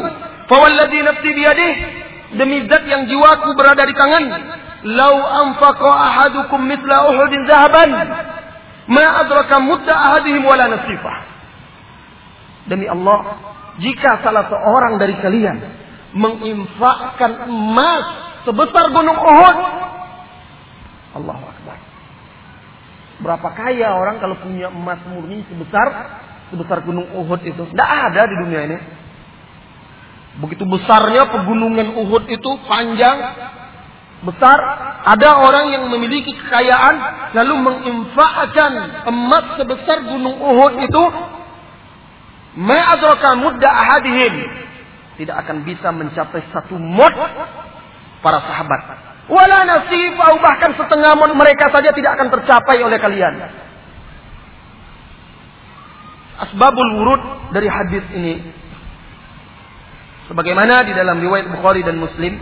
Fawalladhi 0.51 1.03
nafsi 1.03 1.31
biyadih. 1.31 1.73
Demi 2.35 2.67
zat 2.67 2.83
yang 2.91 3.07
jiwaku 3.07 3.55
berada 3.55 3.87
di 3.87 3.95
tangan. 3.95 4.25
Lau 4.85 5.17
anfaqa 5.25 5.89
ahadukum 5.89 6.61
mitla 6.61 7.09
uhudin 7.09 7.41
zahaban. 7.49 7.91
Ma 8.85 9.25
adraka 9.25 9.57
mudda 9.65 9.97
ahadihim 9.97 10.45
wala 10.45 10.69
nasifah. 10.69 11.17
Demi 12.69 12.85
Allah. 12.85 13.41
Jika 13.81 14.23
salah 14.23 14.47
seorang 14.47 15.03
dari 15.03 15.19
kalian 15.19 15.57
menginfakkan 16.15 17.51
emas 17.51 18.07
sebesar 18.47 18.95
gunung 18.95 19.19
Uhud. 19.19 19.57
Allah 21.15 21.39
Akbar. 21.43 21.79
Berapa 23.25 23.49
kaya 23.57 23.89
orang 23.99 24.23
kalau 24.23 24.37
punya 24.39 24.71
emas 24.71 25.01
murni 25.11 25.43
sebesar 25.49 25.87
sebesar 26.55 26.87
gunung 26.87 27.09
Uhud 27.19 27.41
itu? 27.43 27.63
Tidak 27.67 27.89
ada 27.89 28.23
di 28.31 28.35
dunia 28.47 28.61
ini. 28.69 28.79
Begitu 30.45 30.67
besarnya 30.67 31.31
pegunungan 31.31 31.95
Uhud 31.95 32.27
itu 32.27 32.51
panjang, 32.67 33.19
besar. 34.25 34.59
Ada 35.05 35.37
orang 35.37 35.69
yang 35.69 35.85
memiliki 35.93 36.33
kekayaan 36.33 36.95
lalu 37.37 37.55
menginfakkan 37.61 39.05
emas 39.05 39.61
sebesar 39.61 40.01
gunung 40.09 40.41
Uhud 40.41 40.81
itu 40.81 41.03
mudda 43.37 43.69
ahadihim 43.69 44.35
tidak 45.21 45.47
akan 45.47 45.63
bisa 45.67 45.93
mencapai 45.95 46.43
satu 46.51 46.79
mod 46.79 47.15
para 48.23 48.39
sahabat 48.43 48.81
Wala 49.25 49.65
atau 49.65 50.37
bahkan 50.37 50.77
setengah 50.77 51.17
mereka 51.33 51.73
saja 51.73 51.97
tidak 51.97 52.21
akan 52.21 52.29
tercapai 52.29 52.77
oleh 52.85 53.01
kalian. 53.01 53.41
Asbabul 56.45 56.93
wurud 57.01 57.23
dari 57.57 57.65
hadis 57.71 58.05
ini 58.13 58.45
sebagaimana 60.29 60.85
di 60.85 60.93
dalam 60.93 61.25
riwayat 61.25 61.49
Bukhari 61.57 61.81
dan 61.81 61.97
Muslim 61.97 62.37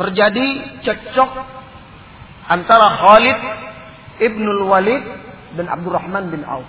terjadi 0.00 0.46
cekcok 0.84 1.30
antara 2.48 2.86
Khalid 2.96 3.38
Ibnul 4.22 4.62
Walid 4.68 5.04
dan 5.56 5.66
Abdurrahman 5.68 6.32
bin 6.32 6.42
Auf. 6.48 6.68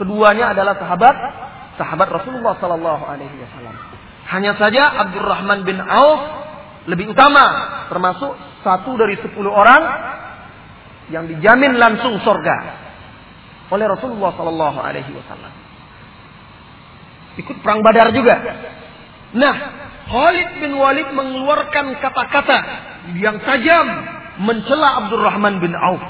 Keduanya 0.00 0.56
adalah 0.56 0.78
sahabat 0.78 1.16
sahabat 1.78 2.08
Rasulullah 2.10 2.58
sallallahu 2.58 3.04
alaihi 3.06 3.36
wasallam. 3.38 3.76
Hanya 4.30 4.56
saja 4.56 4.90
Abdurrahman 5.06 5.62
bin 5.66 5.78
Auf 5.82 6.20
lebih 6.88 7.14
utama 7.14 7.44
termasuk 7.86 8.34
satu 8.66 8.98
dari 8.98 9.14
sepuluh 9.22 9.54
orang 9.54 9.82
yang 11.10 11.26
dijamin 11.26 11.78
langsung 11.78 12.18
surga 12.22 12.56
oleh 13.72 13.86
Rasulullah 13.88 14.32
Sallallahu 14.36 14.78
Alaihi 14.78 15.12
Wasallam. 15.12 15.52
Ikut 17.40 17.56
perang 17.64 17.80
Badar 17.80 18.12
juga. 18.12 18.36
Nah, 19.32 19.54
Khalid 20.12 20.60
bin 20.60 20.76
Walid 20.76 21.08
mengeluarkan 21.16 21.96
kata-kata 22.04 22.58
yang 23.16 23.40
tajam 23.40 23.86
mencela 24.44 25.00
Abdurrahman 25.04 25.56
bin 25.64 25.72
Auf. 25.72 26.04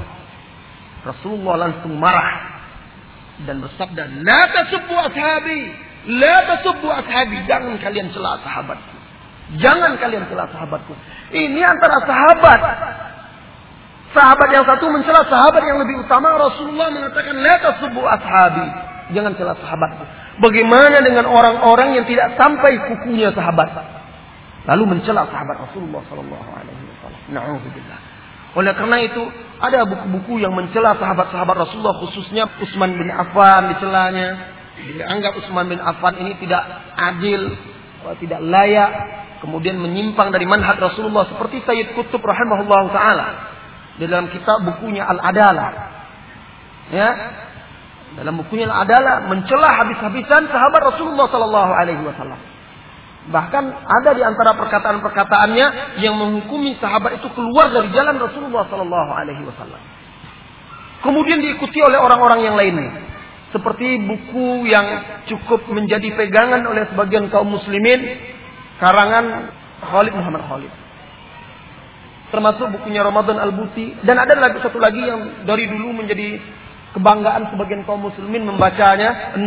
Rasulullah 1.06 1.70
langsung 1.70 1.94
marah 2.02 2.58
dan 3.46 3.62
bersabda, 3.62 4.26
"La 4.26 4.40
tasubbu 4.50 4.94
ashabi, 5.06 5.70
la 6.18 6.36
tasubbu 6.50 6.88
ashabi." 6.90 7.46
Jangan 7.46 7.78
kalian 7.78 8.10
cela 8.10 8.42
sahabatku. 8.42 8.96
Jangan 9.62 9.98
kalian 10.02 10.26
celah 10.26 10.50
sahabatku. 10.50 10.94
Ini 11.30 11.60
antara 11.62 12.02
sahabat 12.02 12.60
Sahabat 14.12 14.48
yang 14.52 14.68
satu 14.68 14.92
mencela 14.92 15.24
sahabat 15.24 15.64
yang 15.64 15.80
lebih 15.80 16.04
utama. 16.04 16.36
Rasulullah 16.36 16.92
mengatakan, 16.92 17.32
La 17.40 17.56
tasubbu 17.64 18.04
ashabi. 18.04 18.66
Jangan 19.16 19.32
celah 19.40 19.56
sahabat. 19.56 19.90
Bagaimana 20.40 21.04
dengan 21.04 21.28
orang-orang 21.28 22.00
yang 22.00 22.06
tidak 22.08 22.40
sampai 22.40 22.80
kukunya 22.88 23.34
sahabat? 23.36 23.68
Lalu 24.64 24.96
mencela 24.96 25.28
sahabat 25.28 25.68
Rasulullah 25.68 26.00
Sallallahu 26.08 26.50
Alaihi 26.54 26.82
Wasallam. 26.88 27.20
Oleh 28.52 28.72
karena 28.76 28.98
itu 29.00 29.22
ada 29.60 29.84
buku-buku 29.88 30.40
yang 30.40 30.52
mencela 30.52 30.96
sahabat-sahabat 30.96 31.56
Rasulullah 31.56 31.96
khususnya 32.04 32.48
Utsman 32.60 32.96
bin 32.96 33.08
Affan 33.12 33.76
dicelanya. 33.76 34.28
Dianggap 34.76 35.36
Utsman 35.36 35.68
bin 35.68 35.80
Affan 35.80 36.16
ini 36.20 36.36
tidak 36.40 36.64
adil, 36.96 37.52
tidak 38.20 38.40
layak, 38.40 38.90
kemudian 39.42 39.76
menyimpang 39.76 40.30
dari 40.30 40.46
manhaj 40.46 40.78
Rasulullah 40.78 41.26
seperti 41.26 41.60
Sayyid 41.66 41.98
Kutub 41.98 42.22
rahimahullah 42.22 42.82
taala 42.94 43.28
di 43.98 44.06
dalam 44.06 44.30
kitab 44.30 44.62
bukunya 44.62 45.04
Al-Adalah. 45.04 45.70
Ya. 46.94 47.10
Dalam 48.12 48.36
bukunya 48.44 48.68
Al-Adalah 48.68 49.24
mencela 49.30 49.72
habis-habisan 49.80 50.52
sahabat 50.52 50.80
Rasulullah 50.94 51.26
sallallahu 51.32 51.72
alaihi 51.72 52.04
wasallam. 52.04 52.40
Bahkan 53.22 53.64
ada 53.86 54.10
di 54.18 54.22
antara 54.26 54.58
perkataan-perkataannya 54.58 55.66
yang 56.02 56.18
menghukumi 56.18 56.74
sahabat 56.82 57.22
itu 57.22 57.30
keluar 57.38 57.70
dari 57.70 57.94
jalan 57.94 58.18
Rasulullah 58.18 58.66
Sallallahu 58.66 59.10
Alaihi 59.14 59.46
Wasallam. 59.46 59.78
Kemudian 61.06 61.38
diikuti 61.38 61.78
oleh 61.86 62.02
orang-orang 62.02 62.42
yang 62.42 62.58
lainnya. 62.58 62.90
Seperti 63.54 64.00
buku 64.02 64.66
yang 64.66 64.86
cukup 65.30 65.70
menjadi 65.70 66.10
pegangan 66.18 66.66
oleh 66.66 66.90
sebagian 66.90 67.30
kaum 67.30 67.46
muslimin. 67.46 68.10
Karangan 68.82 69.54
Khalid 69.86 70.14
Muhammad 70.18 70.42
Khalid. 70.50 70.72
Termasuk 72.34 72.74
bukunya 72.74 73.06
Ramadan 73.06 73.38
Al-Buti. 73.38 74.02
Dan 74.02 74.18
ada 74.18 74.34
lagi 74.34 74.58
satu 74.66 74.82
lagi 74.82 74.98
yang 74.98 75.46
dari 75.46 75.70
dulu 75.70 75.94
menjadi 75.94 76.42
kebanggaan 76.92 77.52
sebagian 77.52 77.82
kaum 77.88 78.04
muslimin 78.04 78.44
membacanya. 78.46 79.36
60 79.40 79.44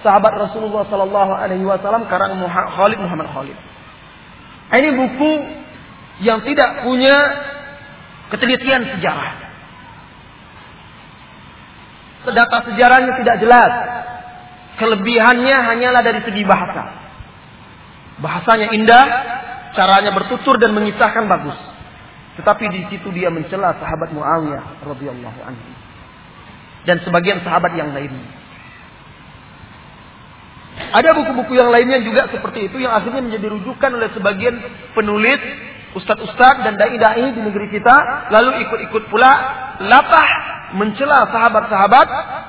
sahabat 0.00 0.32
Rasulullah 0.36 0.88
Sallallahu 0.88 1.32
Alaihi 1.36 1.64
Wasallam 1.64 2.08
karang 2.08 2.36
Khalid 2.48 2.98
Muhammad 3.00 3.28
Khalid. 3.32 3.56
Ini 4.70 4.90
buku 4.96 5.32
yang 6.24 6.40
tidak 6.44 6.84
punya 6.84 7.16
ketelitian 8.32 8.96
sejarah. 8.96 9.32
Data 12.30 12.58
sejarahnya 12.68 13.12
tidak 13.24 13.36
jelas. 13.40 13.72
Kelebihannya 14.76 15.56
hanyalah 15.56 16.00
dari 16.04 16.20
segi 16.24 16.44
bahasa. 16.44 16.88
Bahasanya 18.20 18.72
indah, 18.76 19.06
caranya 19.72 20.12
bertutur 20.12 20.60
dan 20.60 20.76
mengisahkan 20.76 21.24
bagus. 21.24 21.56
Tetapi 22.40 22.64
di 22.72 22.80
situ 22.92 23.08
dia 23.12 23.28
mencela 23.32 23.76
sahabat 23.76 24.12
Muawiyah 24.12 24.84
radhiyallahu 24.84 25.40
anhu 25.44 25.79
dan 26.88 27.00
sebagian 27.04 27.44
sahabat 27.44 27.76
yang 27.76 27.92
lainnya. 27.92 28.40
Ada 30.90 31.12
buku-buku 31.12 31.54
yang 31.54 31.68
lainnya 31.70 32.00
juga 32.00 32.26
seperti 32.32 32.72
itu 32.72 32.80
yang 32.80 32.96
akhirnya 32.96 33.20
menjadi 33.20 33.46
rujukan 33.52 33.90
oleh 33.94 34.08
sebagian 34.16 34.56
penulis, 34.96 35.38
ustadz-ustadz 35.94 36.64
dan 36.64 36.80
dai-dai 36.80 37.30
di 37.36 37.40
negeri 37.44 37.68
kita, 37.68 38.30
lalu 38.32 38.64
ikut-ikut 38.66 39.12
pula 39.12 39.32
latah 39.84 40.28
mencela 40.74 41.28
sahabat-sahabat 41.30 42.08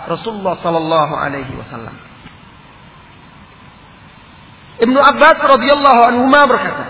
Rasulullah 0.10 0.58
sallallahu 0.64 1.14
alaihi 1.14 1.54
wasallam. 1.54 1.96
Ibnu 4.82 4.98
Abbas 4.98 5.38
radhiyallahu 5.38 6.02
anhu 6.10 6.26
berkata, 6.32 6.86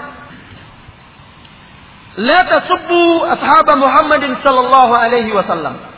"La 2.24 2.40
tasubbu 2.48 3.28
ashab 3.28 3.68
Muhammadin 3.76 4.40
sallallahu 4.40 4.94
alaihi 4.96 5.36
wasallam." 5.36 5.91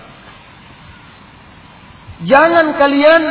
Jangan 2.23 2.79
kalian 2.79 3.23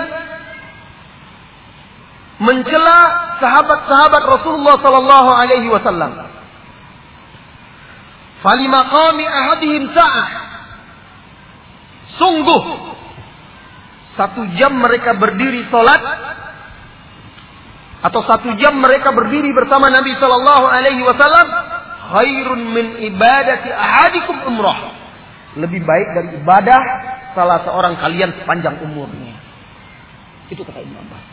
mencela 2.42 2.98
sahabat-sahabat 3.38 4.22
Rasulullah 4.26 4.76
sallallahu 4.82 5.30
alaihi 5.30 5.68
wasallam. 5.70 6.12
Falimaqami 8.42 9.24
ahadihim 9.24 9.84
sa'ah. 9.94 10.28
Sungguh 12.18 12.62
satu 14.18 14.44
jam 14.60 14.76
mereka 14.76 15.16
berdiri 15.16 15.64
salat 15.72 16.02
atau 18.02 18.20
satu 18.26 18.58
jam 18.58 18.76
mereka 18.76 19.14
berdiri 19.14 19.48
bersama 19.56 19.88
Nabi 19.88 20.12
sallallahu 20.18 20.66
alaihi 20.68 21.00
wasallam 21.06 21.48
khairun 22.12 22.60
min 22.74 22.86
ibadati 23.08 23.70
ahadikum 23.72 24.36
umrah. 24.52 24.92
Lebih 25.56 25.80
baik 25.80 26.08
dari 26.18 26.28
ibadah 26.42 26.80
salah 27.32 27.64
seorang 27.66 27.98
kalian 27.98 28.30
sepanjang 28.42 28.80
umurnya. 28.84 29.36
Itu 30.52 30.64
kata 30.64 30.84
Imam 30.84 31.04
Abbas. 31.08 31.24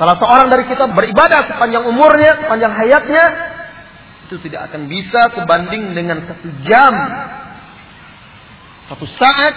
Salah 0.00 0.16
seorang 0.16 0.48
dari 0.48 0.64
kita 0.64 0.88
beribadah 0.92 1.50
sepanjang 1.52 1.84
umurnya, 1.84 2.40
sepanjang 2.40 2.72
hayatnya, 2.72 3.24
itu 4.30 4.36
tidak 4.48 4.72
akan 4.72 4.88
bisa 4.88 5.20
sebanding 5.36 5.92
dengan 5.92 6.24
satu 6.24 6.48
jam, 6.64 6.94
satu 8.88 9.04
saat 9.18 9.54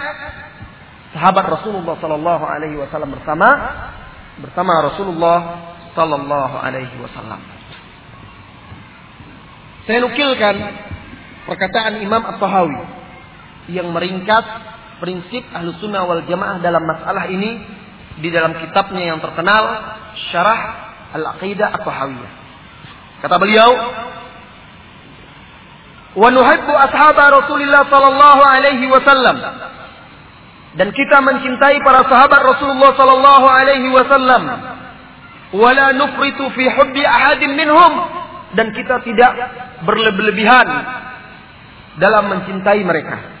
sahabat 1.14 1.46
Rasulullah 1.46 1.94
Sallallahu 2.02 2.44
Alaihi 2.44 2.76
Wasallam 2.82 3.14
bersama 3.14 3.48
bersama 4.42 4.72
Rasulullah 4.82 5.38
Sallallahu 5.94 6.56
Alaihi 6.58 6.96
Wasallam. 6.98 7.40
Saya 9.86 10.02
nukilkan 10.02 10.56
perkataan 11.46 12.02
Imam 12.02 12.24
At-Tahawi 12.24 12.80
yang 13.70 13.92
meringkas 13.94 14.73
prinsip 15.04 15.44
Ahlus 15.52 15.76
Sunnah 15.84 16.08
wal 16.08 16.24
Jamaah 16.24 16.64
dalam 16.64 16.80
masalah 16.88 17.28
ini 17.28 17.60
di 18.24 18.32
dalam 18.32 18.56
kitabnya 18.56 19.12
yang 19.12 19.20
terkenal 19.20 19.64
Syarah 20.32 20.60
Al-Aqidah 21.12 21.76
At-Tahawiyah. 21.76 22.32
Kata 23.20 23.36
beliau, 23.36 23.70
"Wa 26.16 26.28
nuhibbu 26.32 26.72
ashab 26.72 27.20
Rasulullah 27.20 27.84
sallallahu 27.84 28.42
alaihi 28.48 28.88
wasallam." 28.88 29.36
Dan 30.74 30.88
kita 30.90 31.20
mencintai 31.20 31.84
para 31.84 32.08
sahabat 32.08 32.40
Rasulullah 32.40 32.96
sallallahu 32.96 33.46
alaihi 33.46 33.92
wasallam. 33.92 34.42
Wala 35.54 35.94
nufritu 35.94 36.48
fi 36.56 36.64
hubbi 36.66 37.04
ahadin 37.04 37.54
minhum 37.54 37.92
dan 38.56 38.72
kita 38.72 39.04
tidak 39.06 39.32
berlebihan 39.86 40.66
dalam 42.02 42.26
mencintai 42.26 42.82
mereka. 42.82 43.33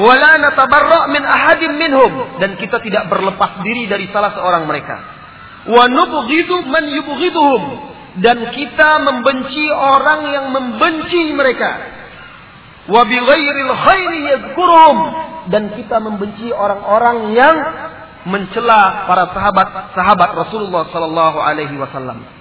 Wala 0.00 0.40
natabarra' 0.40 1.12
min 1.12 1.20
ahadin 1.20 1.76
minhum 1.76 2.40
dan 2.40 2.56
kita 2.56 2.80
tidak 2.80 3.12
berlepas 3.12 3.60
diri 3.60 3.84
dari 3.84 4.08
salah 4.08 4.32
seorang 4.32 4.64
mereka. 4.64 4.96
Wa 5.68 5.84
nubghidu 5.92 6.64
man 6.64 6.88
yubghiduhum 6.88 7.62
dan 8.24 8.48
kita 8.48 9.04
membenci 9.04 9.68
orang 9.68 10.20
yang 10.32 10.46
membenci 10.56 11.36
mereka. 11.36 11.70
Wa 12.88 13.04
bighairil 13.04 13.72
khairi 13.76 14.20
yadhkuruhum 14.34 14.98
dan 15.52 15.76
kita 15.76 16.00
membenci 16.00 16.48
orang-orang 16.48 17.36
yang 17.36 17.56
mencela 18.24 19.04
para 19.04 19.28
sahabat-sahabat 19.36 20.30
Rasulullah 20.48 20.88
sallallahu 20.88 21.38
alaihi 21.44 21.76
wasallam. 21.76 22.39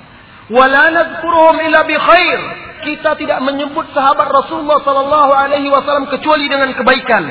Wala 0.50 0.90
nadhkuruhum 0.90 1.62
illa 1.62 1.86
bi 1.86 1.94
khair 1.94 2.40
kita 2.80 3.16
tidak 3.20 3.40
menyebut 3.44 3.92
sahabat 3.92 4.32
Rasulullah 4.32 4.80
sallallahu 4.82 5.32
alaihi 5.36 5.68
wasallam 5.68 6.08
kecuali 6.08 6.48
dengan 6.48 6.72
kebaikan. 6.74 7.24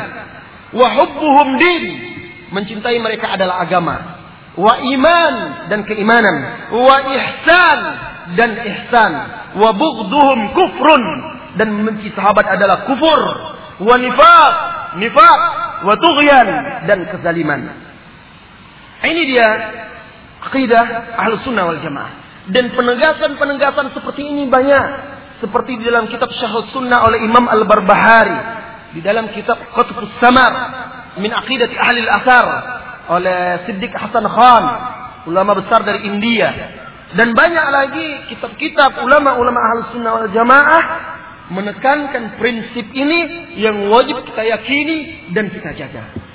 Wa 0.76 0.88
hubbuhum 0.92 1.56
din, 1.56 1.84
mencintai 2.52 3.00
mereka 3.00 3.32
adalah 3.32 3.64
agama. 3.64 3.96
Wa 4.58 4.82
iman 4.82 5.34
dan 5.72 5.86
keimanan, 5.88 6.36
wa 6.74 6.96
ihsan 7.14 7.80
dan 8.36 8.50
ihsan, 8.60 9.12
wa 9.56 9.70
bughduhum 9.72 10.40
kufrun 10.52 11.04
dan 11.56 11.72
membenci 11.72 12.12
sahabat 12.12 12.44
adalah 12.44 12.84
kufur. 12.84 13.20
Wa 13.78 13.94
nifaq, 13.96 14.54
nifaq, 15.00 15.40
wa 15.86 15.94
tughyan 15.96 16.48
dan 16.84 16.98
kezaliman. 17.08 17.60
Ini 18.98 19.22
dia 19.30 19.48
akidah 20.42 21.16
Ahlus 21.16 21.46
Sunnah 21.46 21.70
wal 21.70 21.80
Jamaah. 21.80 22.27
Dan 22.48 22.72
penegasan-penegasan 22.72 23.92
seperti 23.92 24.24
ini 24.24 24.48
banyak 24.48 24.84
seperti 25.44 25.78
di 25.78 25.84
dalam 25.86 26.08
kitab 26.08 26.32
Syahud 26.32 26.72
Sunnah 26.72 27.04
oleh 27.04 27.22
Imam 27.22 27.44
Al-Barbahari, 27.44 28.38
di 28.96 29.00
dalam 29.04 29.30
kitab 29.36 29.60
Qutbus 29.76 30.10
Samar 30.18 30.52
min 31.20 31.28
Aqidati 31.28 31.76
Ahli 31.76 32.08
Al-Asar 32.08 32.46
oleh 33.12 33.68
Siddiq 33.68 33.92
Hasan 33.92 34.24
Khan, 34.24 34.64
ulama 35.28 35.60
besar 35.60 35.84
dari 35.84 36.08
India. 36.08 36.48
Dan 37.08 37.32
banyak 37.32 37.66
lagi 37.72 38.08
kitab-kitab 38.32 39.00
ulama-ulama 39.00 39.60
Ahli 39.60 39.80
Sunnah 39.96 40.12
wal 40.16 40.30
Jamaah 40.32 40.84
menekankan 41.48 42.36
prinsip 42.36 42.84
ini 42.92 43.52
yang 43.60 43.88
wajib 43.88 44.20
kita 44.24 44.42
yakini 44.44 45.32
dan 45.32 45.48
kita 45.48 45.72
jaga. 45.76 46.27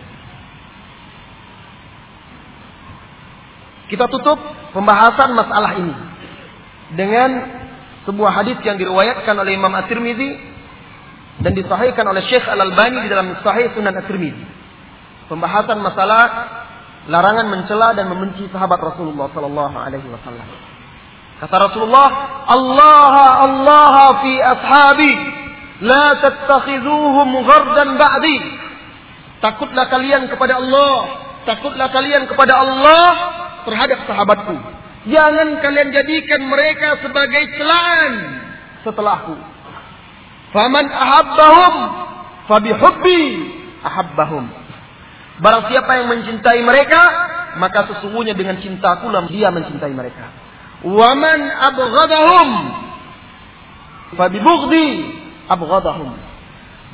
Kita 3.94 4.10
tutup 4.10 4.42
pembahasan 4.74 5.38
masalah 5.38 5.78
ini 5.78 5.94
dengan 6.98 7.30
sebuah 8.10 8.42
hadis 8.42 8.58
yang 8.66 8.82
diriwayatkan 8.82 9.38
oleh 9.38 9.54
Imam 9.54 9.70
At-Tirmidzi 9.70 10.34
dan 11.46 11.54
disahihkan 11.54 12.02
oleh 12.10 12.26
Syekh 12.26 12.42
Al-Albani 12.42 13.06
di 13.06 13.10
dalam 13.14 13.38
Sahih 13.46 13.70
Sunan 13.78 13.94
At-Tirmidzi. 13.94 14.50
Pembahasan 15.30 15.78
masalah 15.78 16.26
larangan 17.06 17.46
mencela 17.54 17.94
dan 17.94 18.10
membenci 18.10 18.50
sahabat 18.50 18.82
Rasulullah 18.82 19.30
sallallahu 19.30 19.78
alaihi 19.78 20.10
wasallam. 20.10 20.50
Kata 21.46 21.56
Rasulullah, 21.70 22.08
"Allah 22.50 23.14
Allah 23.46 23.96
fi 24.26 24.34
ashabi, 24.42 25.14
la 25.86 26.18
tattakhizuhum 26.18 27.30
ghardan 27.46 27.94
ba'di." 28.02 28.38
Takutlah 29.38 29.86
kalian 29.86 30.34
kepada 30.34 30.58
Allah, 30.58 30.98
takutlah 31.46 31.94
kalian 31.94 32.26
kepada 32.26 32.58
Allah 32.58 33.43
terhadap 33.66 34.06
sahabatku. 34.08 34.56
Jangan 35.04 35.60
kalian 35.60 35.92
jadikan 35.92 36.48
mereka 36.48 37.04
sebagai 37.04 37.44
celaan 37.60 38.14
setelahku. 38.88 39.36
Faman 40.56 40.86
ahabbahum 40.88 41.76
fabihubbi 42.48 43.22
ahabbahum. 43.84 44.48
Barang 45.44 45.68
siapa 45.68 45.92
yang 46.00 46.08
mencintai 46.14 46.62
mereka, 46.64 47.02
maka 47.60 47.90
sesungguhnya 47.90 48.38
dengan 48.38 48.62
cintaku 48.64 49.12
lah 49.12 49.28
dia 49.28 49.52
mencintai 49.52 49.92
mereka. 49.92 50.30
Waman 50.88 51.40
abghadahum 51.52 52.50
fabibughdi 54.16 54.88
abghadahum. 55.52 56.16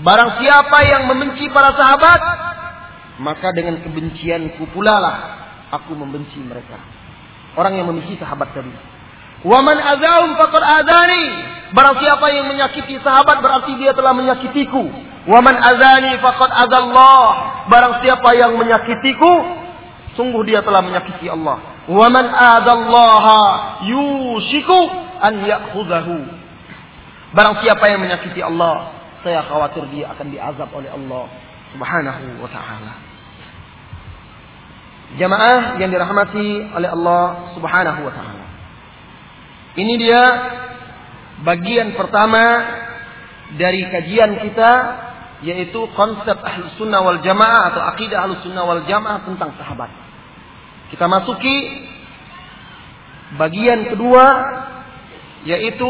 Barang 0.02 0.40
siapa 0.40 0.78
yang 0.88 1.12
membenci 1.12 1.52
para 1.52 1.76
sahabat, 1.76 2.22
maka 3.20 3.52
dengan 3.52 3.84
kebencianku 3.84 4.72
pula 4.72 4.96
lah 4.98 5.39
aku 5.70 5.94
membenci 5.94 6.42
mereka 6.42 6.78
orang 7.60 7.76
yang 7.76 7.88
membenci 7.92 8.16
sahabat 8.20 8.56
tadi. 8.56 8.72
Waman 9.44 9.78
azahum 9.80 10.36
faqad 10.36 10.64
adani. 10.64 11.26
Barang 11.72 11.96
siapa 12.02 12.26
yang 12.34 12.50
menyakiti 12.52 13.00
sahabat 13.00 13.40
berarti 13.40 13.76
dia 13.80 13.96
telah 13.96 14.12
menyakitiku. 14.12 14.84
Waman 15.28 15.56
azani 15.56 16.20
faqad 16.20 16.52
adallah. 16.52 17.24
Barang 17.72 18.04
siapa 18.04 18.36
yang 18.36 18.60
menyakitiku 18.60 19.32
sungguh 20.20 20.44
dia 20.44 20.60
telah 20.60 20.84
menyakiti 20.84 21.32
Allah. 21.32 21.60
Waman 21.88 22.28
adallaha 22.28 23.42
yushiku 23.88 24.80
an 25.24 25.42
ya'khudhahu. 25.48 26.18
Barang 27.32 27.62
siapa 27.62 27.86
yang 27.88 28.02
menyakiti 28.02 28.42
Allah, 28.42 28.90
saya 29.22 29.46
khawatir 29.46 29.86
dia 29.94 30.10
akan 30.12 30.28
diazab 30.34 30.70
oleh 30.74 30.90
Allah 30.90 31.30
Subhanahu 31.78 32.42
wa 32.42 32.50
taala. 32.50 33.09
Jamaah 35.18 35.82
yang 35.82 35.90
dirahmati 35.90 36.70
oleh 36.70 36.90
Allah 36.94 37.50
Subhanahu 37.58 38.00
wa 38.06 38.14
taala. 38.14 38.46
Ini 39.74 39.94
dia 39.98 40.24
bagian 41.42 41.98
pertama 41.98 42.46
dari 43.58 43.90
kajian 43.90 44.38
kita 44.46 44.72
yaitu 45.42 45.82
konsep 45.98 46.38
ahli 46.38 46.68
sunnah 46.78 47.02
wal 47.02 47.24
jamaah 47.26 47.74
atau 47.74 47.82
akidah 47.96 48.28
ahli 48.28 48.38
sunnah 48.46 48.70
wal 48.70 48.86
jamaah 48.86 49.26
tentang 49.26 49.58
sahabat. 49.58 49.90
Kita 50.94 51.10
masuki 51.10 51.58
bagian 53.40 53.90
kedua 53.90 54.26
yaitu 55.50 55.90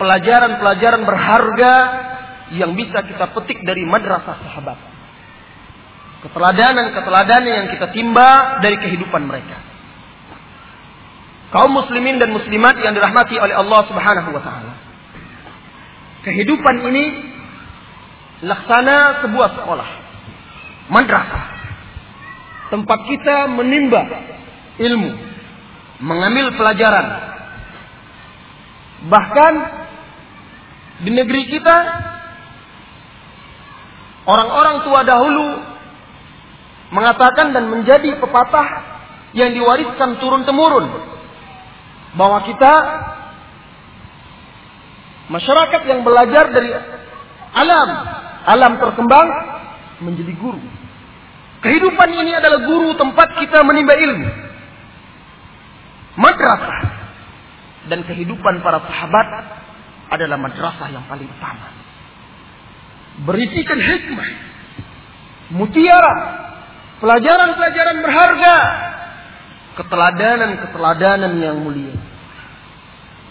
pelajaran-pelajaran 0.00 1.02
berharga 1.04 1.74
yang 2.56 2.72
bisa 2.72 3.04
kita 3.04 3.28
petik 3.36 3.60
dari 3.60 3.84
madrasah 3.84 4.40
sahabat 4.40 4.91
keteladanan-keteladanan 6.22 7.50
yang 7.50 7.68
kita 7.74 7.90
timba 7.90 8.62
dari 8.62 8.78
kehidupan 8.78 9.26
mereka. 9.26 9.58
Kaum 11.50 11.74
muslimin 11.74 12.16
dan 12.16 12.32
muslimat 12.32 12.80
yang 12.80 12.96
dirahmati 12.96 13.36
oleh 13.36 13.52
Allah 13.52 13.80
Subhanahu 13.90 14.30
wa 14.32 14.40
taala. 14.40 14.72
Kehidupan 16.22 16.76
ini 16.88 17.04
laksana 18.46 19.26
sebuah 19.26 19.48
sekolah. 19.60 19.88
Madrasah. 20.88 21.44
Tempat 22.72 22.98
kita 23.04 23.52
menimba 23.52 24.00
ilmu, 24.80 25.10
mengambil 26.00 26.56
pelajaran. 26.56 27.06
Bahkan 29.12 29.52
di 31.04 31.10
negeri 31.12 31.52
kita 31.52 31.76
orang-orang 34.24 34.76
tua 34.86 35.00
dahulu 35.04 35.71
mengatakan 36.92 37.56
dan 37.56 37.72
menjadi 37.72 38.20
pepatah 38.20 38.68
yang 39.32 39.56
diwariskan 39.56 40.20
turun 40.20 40.44
temurun 40.44 40.92
bahwa 42.12 42.44
kita 42.44 42.72
masyarakat 45.32 45.82
yang 45.88 46.04
belajar 46.04 46.52
dari 46.52 46.68
alam 47.56 47.88
alam 48.44 48.72
terkembang 48.76 49.28
menjadi 50.04 50.36
guru. 50.36 50.60
Kehidupan 51.62 52.10
ini 52.12 52.36
adalah 52.36 52.60
guru 52.66 52.92
tempat 52.98 53.38
kita 53.40 53.64
menimba 53.64 53.94
ilmu 53.96 54.28
madrasah 56.18 56.82
dan 57.88 58.04
kehidupan 58.04 58.60
para 58.60 58.84
sahabat 58.84 59.28
adalah 60.12 60.36
madrasah 60.36 60.92
yang 60.92 61.04
paling 61.08 61.24
utama. 61.24 61.72
Berisikan 63.24 63.80
hikmah 63.80 64.28
mutiara 65.56 66.41
Pelajaran-pelajaran 67.02 67.98
berharga. 67.98 68.56
Keteladanan-keteladanan 69.82 71.32
yang 71.42 71.58
mulia. 71.58 71.98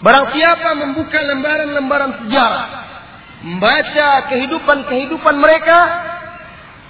Barang 0.04 0.28
siapa 0.36 0.76
membuka 0.76 1.16
lembaran-lembaran 1.16 2.26
sejarah. 2.26 2.66
Membaca 3.48 4.08
kehidupan-kehidupan 4.28 5.34
mereka. 5.40 5.78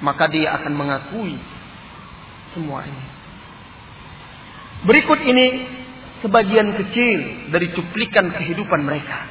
Maka 0.02 0.26
dia 0.26 0.58
akan 0.58 0.72
mengakui 0.74 1.38
semua 2.58 2.82
ini. 2.82 3.06
Berikut 4.82 5.22
ini 5.22 5.46
sebagian 6.26 6.74
kecil 6.82 7.18
dari 7.54 7.70
cuplikan 7.78 8.34
kehidupan 8.34 8.82
mereka. 8.82 9.30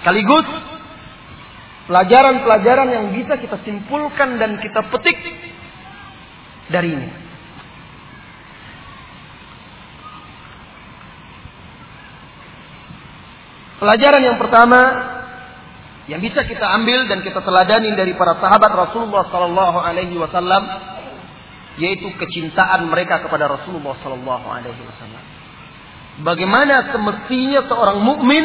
Sekaligus 0.00 0.48
pelajaran-pelajaran 1.88 2.88
yang 2.88 3.06
bisa 3.12 3.36
kita 3.36 3.60
simpulkan 3.64 4.40
dan 4.40 4.56
kita 4.60 4.88
petik 4.88 5.18
dari 6.72 6.90
ini. 6.96 7.10
Pelajaran 13.84 14.22
yang 14.24 14.38
pertama 14.40 14.80
yang 16.08 16.20
bisa 16.20 16.44
kita 16.44 16.64
ambil 16.80 17.08
dan 17.08 17.20
kita 17.20 17.40
teladani 17.40 17.92
dari 17.96 18.12
para 18.16 18.36
sahabat 18.40 18.72
Rasulullah 18.72 19.28
Sallallahu 19.28 19.78
Alaihi 19.80 20.16
Wasallam 20.16 20.62
yaitu 21.80 22.06
kecintaan 22.16 22.86
mereka 22.86 23.24
kepada 23.24 23.50
Rasulullah 23.50 23.96
Sallallahu 24.00 24.46
Alaihi 24.46 24.82
Wasallam. 24.84 25.24
Bagaimana 26.22 26.94
semestinya 26.94 27.66
seorang 27.66 27.98
mukmin 27.98 28.44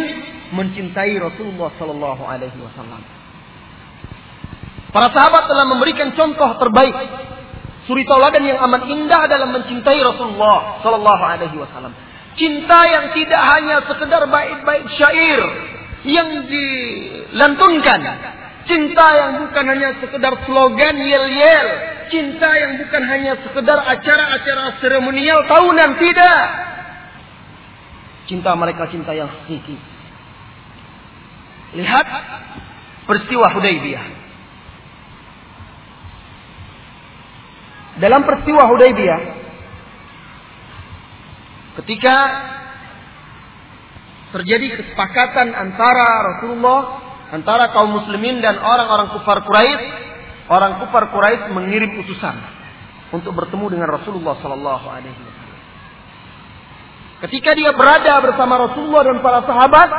mencintai 0.55 1.13
Rasulullah 1.21 1.71
Sallallahu 1.77 2.23
Alaihi 2.25 2.57
Wasallam. 2.57 3.18
Para 4.89 5.13
sahabat 5.13 5.45
telah 5.45 5.65
memberikan 5.69 6.17
contoh 6.17 6.57
terbaik. 6.57 6.95
Suri 7.85 8.05
tauladan 8.05 8.45
yang 8.45 8.61
amat 8.69 8.85
indah 8.89 9.25
dalam 9.29 9.49
mencintai 9.53 10.01
Rasulullah 10.01 10.81
Sallallahu 10.85 11.23
Alaihi 11.25 11.57
Wasallam. 11.57 11.93
Cinta 12.37 12.85
yang 12.85 13.13
tidak 13.13 13.41
hanya 13.41 13.81
sekedar 13.85 14.23
bait-bait 14.29 14.85
syair 14.97 15.41
yang 16.05 16.45
dilantunkan. 16.45 17.99
Cinta 18.69 19.05
yang 19.17 19.31
bukan 19.45 19.65
hanya 19.65 19.89
sekedar 19.97 20.33
slogan 20.45 20.95
yel-yel. 21.01 21.67
Cinta 22.13 22.49
yang 22.57 22.77
bukan 22.77 23.03
hanya 23.09 23.33
sekedar 23.41 23.77
acara-acara 23.81 24.77
seremonial 24.81 25.45
tahunan. 25.49 25.97
Tidak. 25.97 26.41
Cinta 28.29 28.53
mereka 28.53 28.85
cinta 28.93 29.17
yang 29.17 29.29
hakiki. 29.29 29.77
Lihat 31.81 32.07
peristiwa 33.09 33.49
Hudaybiyah. 33.57 34.18
Dalam 37.99 38.23
peristiwa 38.23 38.63
Hudaybiyah 38.71 39.21
ketika 41.83 42.15
terjadi 44.35 44.79
kesepakatan 44.79 45.51
antara 45.51 46.07
Rasulullah 46.35 46.79
antara 47.29 47.69
kaum 47.73 47.93
muslimin 47.93 48.41
dan 48.41 48.57
orang-orang 48.57 49.13
kufar 49.13 49.45
Quraisy, 49.45 49.83
orang 50.49 50.81
kufar 50.81 51.13
Quraisy 51.13 51.51
mengirim 51.53 52.01
utusan 52.01 52.35
untuk 53.13 53.33
bertemu 53.37 53.77
dengan 53.77 53.89
Rasulullah 53.89 54.37
sallallahu 54.41 54.85
alaihi 54.89 55.13
wasallam. 55.13 55.57
Ketika 57.27 57.51
dia 57.51 57.75
berada 57.75 58.23
bersama 58.23 58.63
Rasulullah 58.63 59.03
dan 59.11 59.17
para 59.19 59.43
sahabat, 59.43 59.89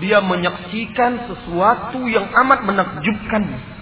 dia 0.00 0.18
menyaksikan 0.24 1.28
sesuatu 1.28 2.08
yang 2.08 2.30
amat 2.32 2.64
menakjubkan 2.64 3.75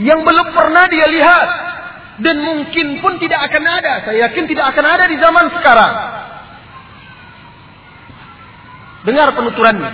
yang 0.00 0.24
belum 0.24 0.56
pernah 0.56 0.88
dia 0.88 1.06
lihat 1.12 1.48
dan 2.24 2.36
mungkin 2.40 3.04
pun 3.04 3.20
tidak 3.20 3.40
akan 3.52 3.64
ada. 3.64 4.08
Saya 4.08 4.28
yakin 4.28 4.44
tidak 4.48 4.72
akan 4.72 4.86
ada 4.88 5.04
di 5.08 5.16
zaman 5.20 5.46
sekarang. 5.60 5.92
Dengar 9.04 9.28
penuturannya. 9.32 9.92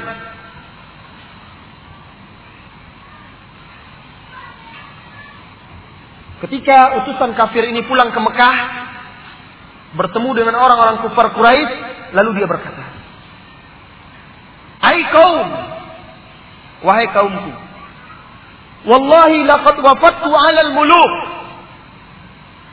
Ketika 6.36 7.02
utusan 7.02 7.32
kafir 7.34 7.66
ini 7.66 7.82
pulang 7.88 8.12
ke 8.12 8.20
Mekah, 8.20 8.56
bertemu 9.96 10.30
dengan 10.36 10.54
orang-orang 10.60 11.02
kufar 11.02 11.32
Quraisy, 11.32 11.72
lalu 12.12 12.30
dia 12.38 12.46
berkata, 12.46 12.84
Hai 14.84 15.00
kaum, 15.10 15.48
wahai 16.84 17.08
kaumku, 17.10 17.65
wallahi 18.86 19.44
laqad 19.44 19.76
wafattu 19.82 20.30
'ala 20.30 20.60
al-muluk 20.70 21.12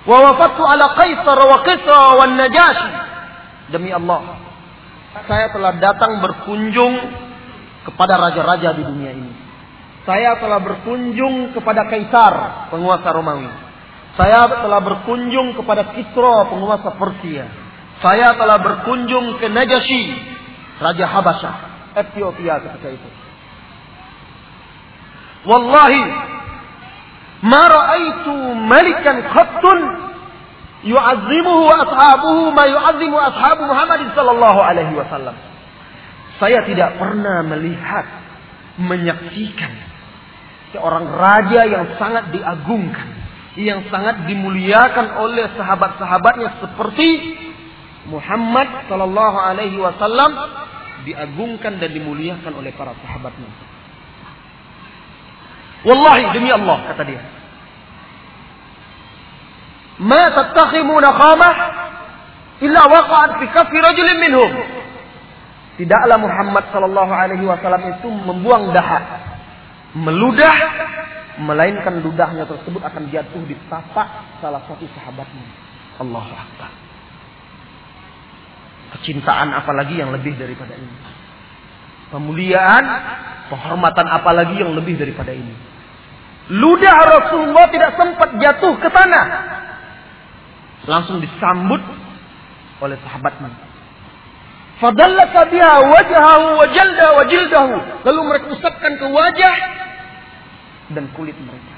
wa 0.07 0.17
wafattu 0.31 0.61
'ala 0.63 0.85
Qaisar 0.95 1.39
wa 1.41 1.57
Kisra 1.65 2.03
wa 2.15 2.25
Najashi." 2.29 2.89
Demi 3.73 3.89
Allah, 3.89 4.37
saya 5.25 5.49
telah 5.49 5.73
datang 5.81 6.21
berkunjung 6.21 6.93
kepada 7.89 8.21
raja-raja 8.21 8.77
di 8.77 8.83
dunia 8.85 9.11
ini. 9.17 9.31
Saya 10.03 10.35
telah 10.35 10.59
berkunjung 10.59 11.55
kepada 11.55 11.87
Kaisar, 11.87 12.67
penguasa 12.71 13.07
Romawi. 13.15 13.47
Saya 14.19 14.51
telah 14.51 14.83
berkunjung 14.83 15.55
kepada 15.57 15.95
Kisra, 15.95 16.51
penguasa 16.51 16.91
Persia. 16.99 17.47
Saya 18.03 18.35
telah 18.35 18.59
berkunjung 18.59 19.39
ke 19.39 19.47
Najasyi, 19.47 20.05
Raja 20.83 21.07
Habasyah, 21.07 21.55
Ethiopia 22.03 22.59
ketika 22.59 22.89
itu. 22.99 23.09
Wallahi, 25.43 26.03
ma 27.43 27.63
ra'aitu 27.67 28.33
malikan 28.63 29.17
khattun 29.27 29.79
yu'azzimuhu 30.87 31.67
ashabuhu 31.67 32.51
ma 32.55 32.63
yu'azzimu 32.67 33.17
ashabu 33.19 33.67
Muhammad 33.67 34.01
sallallahu 34.15 34.59
alaihi 34.59 34.93
wasallam. 34.95 35.35
Saya 36.39 36.63
tidak 36.67 36.95
pernah 36.99 37.43
melihat 37.45 38.05
menyaksikan 38.79 39.71
seorang 40.73 41.05
raja 41.13 41.61
yang 41.69 41.85
sangat 42.01 42.33
diagungkan, 42.33 43.07
yang 43.59 43.85
sangat 43.93 44.25
dimuliakan 44.25 45.21
oleh 45.21 45.45
sahabat-sahabatnya 45.53 46.57
seperti 46.57 47.09
Muhammad 48.09 48.89
Sallallahu 48.89 49.37
Alaihi 49.37 49.77
Wasallam 49.79 50.35
diagungkan 51.07 51.79
dan 51.79 51.93
dimuliakan 51.93 52.51
oleh 52.59 52.73
para 52.75 52.91
sahabatnya. 52.99 53.72
Wallahi 55.83 56.31
demi 56.31 56.49
Allah 56.51 56.77
kata 56.91 57.03
dia. 57.03 57.21
Ma 59.99 60.31
tattakhimuna 60.31 61.09
khamah 61.11 61.53
illa 62.63 62.81
waqa'at 62.87 63.31
fi 63.43 63.45
kaffi 63.51 63.77
rajulin 63.77 64.17
minhum. 64.19 64.51
Tidaklah 65.77 66.17
Muhammad 66.21 66.69
sallallahu 66.71 67.13
alaihi 67.13 67.45
wasallam 67.45 67.83
itu 67.97 68.07
membuang 68.07 68.71
dahak 68.71 69.03
meludah 69.97 70.55
melainkan 71.41 71.97
ludahnya 72.01 72.45
tersebut 72.45 72.81
akan 72.81 73.09
jatuh 73.09 73.41
di 73.49 73.57
tapak 73.67 74.39
salah 74.39 74.61
satu 74.69 74.85
sahabatnya. 74.93 75.47
Allah 76.01 76.25
Akbar. 76.25 76.71
Kecintaan 78.97 79.49
apalagi 79.53 79.97
yang 79.97 80.13
lebih 80.13 80.37
daripada 80.37 80.77
ini. 80.77 80.97
Pemuliaan, 82.13 82.85
penghormatan 83.49 84.05
apalagi 84.05 84.61
yang 84.61 84.77
lebih 84.77 85.01
daripada 85.01 85.33
ini. 85.33 85.72
Ludah 86.51 86.97
Rasulullah 87.07 87.71
tidak 87.71 87.95
sempat 87.95 88.35
jatuh 88.35 88.75
ke 88.75 88.89
tanah. 88.91 89.25
Langsung 90.83 91.23
disambut 91.23 91.79
oleh 92.83 92.99
sahabatnya. 92.99 93.51
Fadallaka 94.83 95.47
biha 95.47 95.75
wajahahu 95.87 96.59
wa 96.59 96.67
jalda 96.67 97.07
wa 97.15 97.23
jildahu. 97.23 97.73
Lalu 98.03 98.19
mereka 98.27 98.45
usapkan 98.51 98.99
ke 98.99 99.05
wajah 99.07 99.55
dan 100.91 101.07
kulit 101.15 101.37
mereka. 101.39 101.75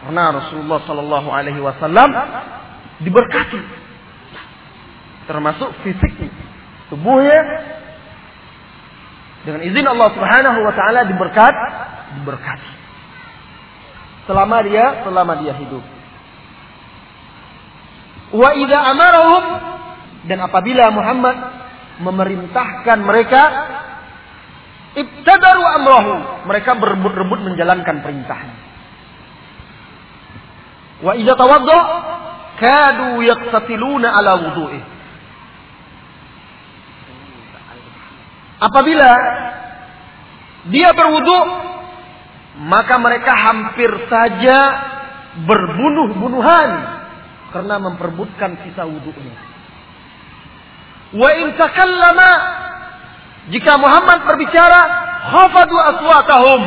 Karena 0.00 0.38
Rasulullah 0.38 0.80
Sallallahu 0.86 1.28
Alaihi 1.28 1.60
Wasallam 1.60 2.14
diberkati, 3.02 3.60
termasuk 5.28 5.74
fisiknya, 5.82 6.30
tubuhnya 6.88 7.40
dengan 9.44 9.60
izin 9.66 9.84
Allah 9.84 10.08
Subhanahu 10.14 10.58
Wa 10.62 10.72
Taala 10.78 11.00
diberkat, 11.04 11.54
diberkati. 12.20 12.79
Selama 14.28 14.56
dia, 14.66 15.04
selama 15.06 15.32
dia 15.40 15.54
hidup. 15.56 15.84
Wa 18.30 18.54
idza 18.54 18.78
amarahum 18.78 19.44
dan 20.28 20.38
apabila 20.44 20.92
Muhammad 20.94 21.36
memerintahkan 21.98 22.98
mereka 23.02 23.42
Ibtadaru 24.90 25.62
amrahu. 25.62 26.14
Mereka 26.50 26.74
berebut-rebut 26.82 27.40
menjalankan 27.46 28.02
perintahnya. 28.02 28.56
Wa 31.00 31.14
idza 31.14 31.38
tawadda 31.38 31.78
kadu 32.58 33.22
yaqtatiluna 33.22 34.08
ala 34.10 34.32
wudu'ih. 34.42 34.82
Apabila 38.60 39.10
dia 40.68 40.92
berwudu, 40.92 41.38
maka 42.60 43.00
mereka 43.00 43.32
hampir 43.32 43.88
saja 44.12 44.58
berbunuh-bunuhan 45.48 46.70
karena 47.56 47.76
memperbutkan 47.80 48.60
sisa 48.66 48.84
wudunya. 48.84 49.36
Wa 51.16 51.30
in 51.40 51.56
takallama 51.56 52.30
jika 53.48 53.80
Muhammad 53.80 54.28
berbicara, 54.28 54.80
khafadu 55.32 55.76
aswatahum 55.80 56.62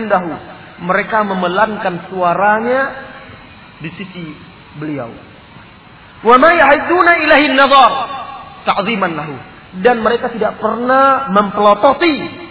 indahu. 0.00 0.32
Mereka 0.80 1.28
memelankan 1.28 2.08
suaranya 2.08 2.80
di 3.84 3.92
sisi 4.00 4.32
beliau. 4.80 5.12
Wa 6.24 6.40
ma 6.40 6.50
yahidduna 6.56 7.12
ilahi 7.20 7.46
nazar 7.52 7.92
ta'ziman 8.64 9.12
lahu. 9.12 9.36
Dan 9.84 10.00
mereka 10.00 10.32
tidak 10.32 10.58
pernah 10.58 11.30
mempelototi 11.30 12.48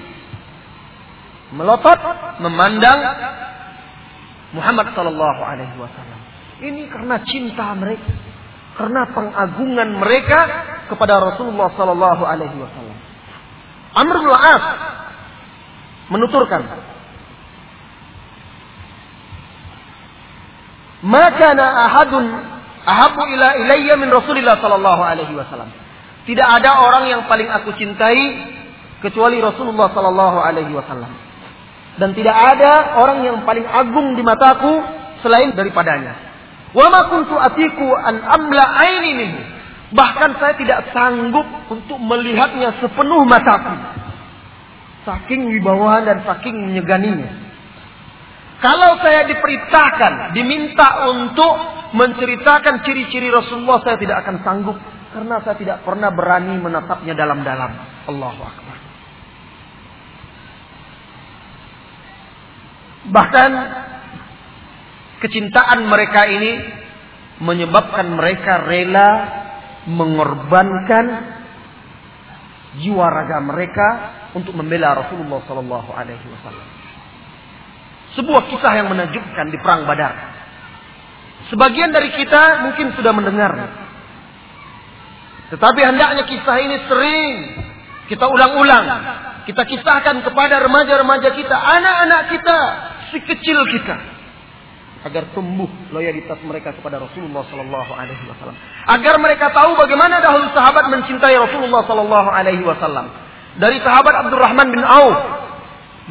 melotot 1.53 1.99
memandang 2.41 2.99
Muhammad 4.53 4.93
sallallahu 4.93 5.41
alaihi 5.41 5.75
wasallam. 5.77 6.19
Ini 6.59 6.91
karena 6.91 7.15
cinta 7.23 7.71
mereka, 7.77 8.11
karena 8.75 9.01
pengagungan 9.13 9.89
mereka 10.01 10.39
kepada 10.89 11.21
Rasulullah 11.21 11.69
sallallahu 11.77 12.23
alaihi 12.25 12.57
wasallam. 12.57 12.97
Amr 13.89 14.15
bin 14.21 14.29
As 14.33 14.63
menuturkan 16.09 16.61
Maka 20.99 21.55
ahadun 21.55 22.25
ahabu 22.83 23.23
ila 23.23 23.55
ilayya 23.55 23.95
min 23.95 24.11
Rasulillah 24.11 24.59
sallallahu 24.59 24.99
alaihi 24.99 25.31
wasallam. 25.31 25.71
Tidak 26.27 26.43
ada 26.43 26.83
orang 26.83 27.07
yang 27.07 27.21
paling 27.31 27.47
aku 27.47 27.71
cintai 27.79 28.51
kecuali 28.99 29.39
Rasulullah 29.39 29.95
sallallahu 29.95 30.37
alaihi 30.43 30.75
wasallam. 30.75 31.28
Dan 31.99 32.15
tidak 32.15 32.31
ada 32.31 32.95
orang 32.95 33.27
yang 33.27 33.37
paling 33.43 33.67
agung 33.67 34.15
di 34.15 34.23
mataku 34.23 34.79
selain 35.19 35.51
daripadanya. 35.51 36.15
Wa 36.71 36.87
ma 36.87 37.11
kuntu 37.11 37.35
atiku 37.35 37.91
an 37.99 38.23
amla 38.23 38.63
aini 38.87 39.11
minhu. 39.13 39.41
Bahkan 39.89 40.37
saya 40.37 40.53
tidak 40.55 40.93
sanggup 40.93 41.45
untuk 41.67 41.97
melihatnya 41.99 42.77
sepenuh 42.79 43.25
mataku. 43.27 43.73
Saking 45.03 45.49
wibawahan 45.59 46.05
dan 46.05 46.17
saking 46.23 46.55
menyeganinya. 46.71 47.49
Kalau 48.59 48.99
saya 48.99 49.23
diperintahkan, 49.23 50.35
diminta 50.35 51.07
untuk 51.07 51.55
menceritakan 51.95 52.83
ciri-ciri 52.83 53.31
Rasulullah, 53.31 53.79
saya 53.81 53.95
tidak 53.95 54.27
akan 54.27 54.35
sanggup. 54.43 54.77
Karena 55.09 55.41
saya 55.41 55.57
tidak 55.57 55.81
pernah 55.81 56.13
berani 56.13 56.59
menatapnya 56.61 57.17
dalam-dalam. 57.17 57.71
Allahu 58.05 58.41
Akbar. 58.45 58.68
Bahkan 63.07 63.51
kecintaan 65.23 65.87
mereka 65.87 66.27
ini 66.27 66.51
menyebabkan 67.39 68.11
mereka 68.11 68.67
rela 68.67 69.09
mengorbankan 69.87 71.05
jiwa 72.83 73.07
raga 73.07 73.39
mereka 73.39 73.87
untuk 74.35 74.53
membela 74.53 74.93
Rasulullah 74.93 75.41
Sallallahu 75.47 75.89
Alaihi 75.95 76.27
Wasallam. 76.27 76.67
Sebuah 78.19 78.41
kisah 78.51 78.73
yang 78.75 78.91
menakjubkan 78.91 79.47
di 79.49 79.57
perang 79.63 79.87
Badar. 79.87 80.13
Sebagian 81.49 81.89
dari 81.89 82.13
kita 82.13 82.67
mungkin 82.67 82.93
sudah 82.93 83.09
mendengar, 83.15 83.53
tetapi 85.49 85.81
hendaknya 85.81 86.23
kisah 86.29 86.57
ini 86.61 86.77
sering 86.85 87.33
kita 88.05 88.25
ulang-ulang. 88.29 88.85
Kita 89.49 89.65
kisahkan 89.65 90.21
kepada 90.21 90.61
remaja-remaja 90.61 91.33
kita, 91.33 91.57
anak-anak 91.57 92.21
kita, 92.37 92.59
si 93.11 93.19
kecil 93.25 93.59
kita 93.69 94.19
agar 94.99 95.31
tumbuh 95.31 95.69
loyalitas 95.95 96.35
mereka 96.43 96.75
kepada 96.75 96.99
Rasulullah 96.99 97.47
Sallallahu 97.47 97.91
Alaihi 97.95 98.23
Wasallam. 98.27 98.57
Agar 98.83 99.15
mereka 99.15 99.47
tahu 99.55 99.79
bagaimana 99.79 100.19
dahulu 100.19 100.51
sahabat 100.51 100.91
mencintai 100.91 101.39
Rasulullah 101.39 101.87
Sallallahu 101.87 102.29
Alaihi 102.29 102.63
Wasallam. 102.67 103.07
Dari 103.59 103.79
sahabat 103.79 104.27
Abdurrahman 104.27 104.67
bin 104.75 104.83
Auf, 104.83 105.19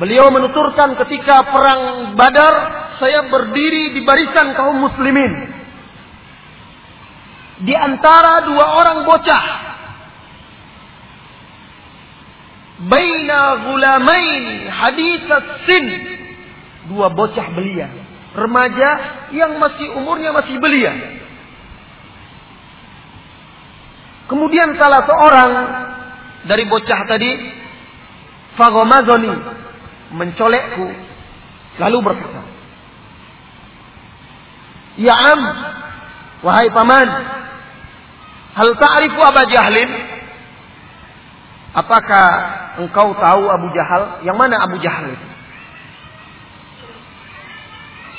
beliau 0.00 0.32
menuturkan 0.32 0.96
ketika 1.04 1.52
perang 1.52 2.16
Badar, 2.16 2.54
saya 2.96 3.28
berdiri 3.28 3.92
di 3.92 4.00
barisan 4.08 4.56
kaum 4.56 4.80
muslimin. 4.80 5.32
Di 7.68 7.74
antara 7.76 8.48
dua 8.48 8.64
orang 8.80 8.98
bocah. 9.04 9.44
Baina 12.88 13.68
gulamain 13.68 14.70
hadithas 14.70 15.66
sin. 15.66 16.17
Dua 16.88 17.12
bocah 17.12 17.46
belia. 17.53 17.88
Remaja 18.33 18.90
yang 19.33 19.57
masih 19.61 19.92
umurnya 19.96 20.33
masih 20.33 20.57
belia. 20.61 20.92
Kemudian 24.29 24.77
salah 24.77 25.09
seorang 25.09 25.53
dari 26.44 26.64
bocah 26.68 27.01
tadi 27.09 27.31
fagomazoni 28.61 29.33
mencolekku 30.12 30.87
lalu 31.79 31.98
berkata 32.03 32.42
Ya 34.98 35.14
am 35.14 35.40
wahai 36.42 36.68
paman 36.74 37.09
hal 38.59 38.68
ta'rifu 38.74 39.20
Abu 39.22 39.42
Jahlin 39.46 39.90
apakah 41.70 42.27
engkau 42.83 43.14
tahu 43.14 43.42
Abu 43.46 43.66
Jahal 43.70 44.03
yang 44.27 44.35
mana 44.35 44.59
Abu 44.66 44.83
Jahal 44.83 45.14
itu 45.14 45.28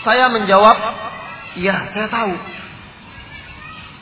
saya 0.05 0.31
menjawab 0.31 0.77
ya 1.59 1.91
saya 1.95 2.07
tahu 2.07 2.33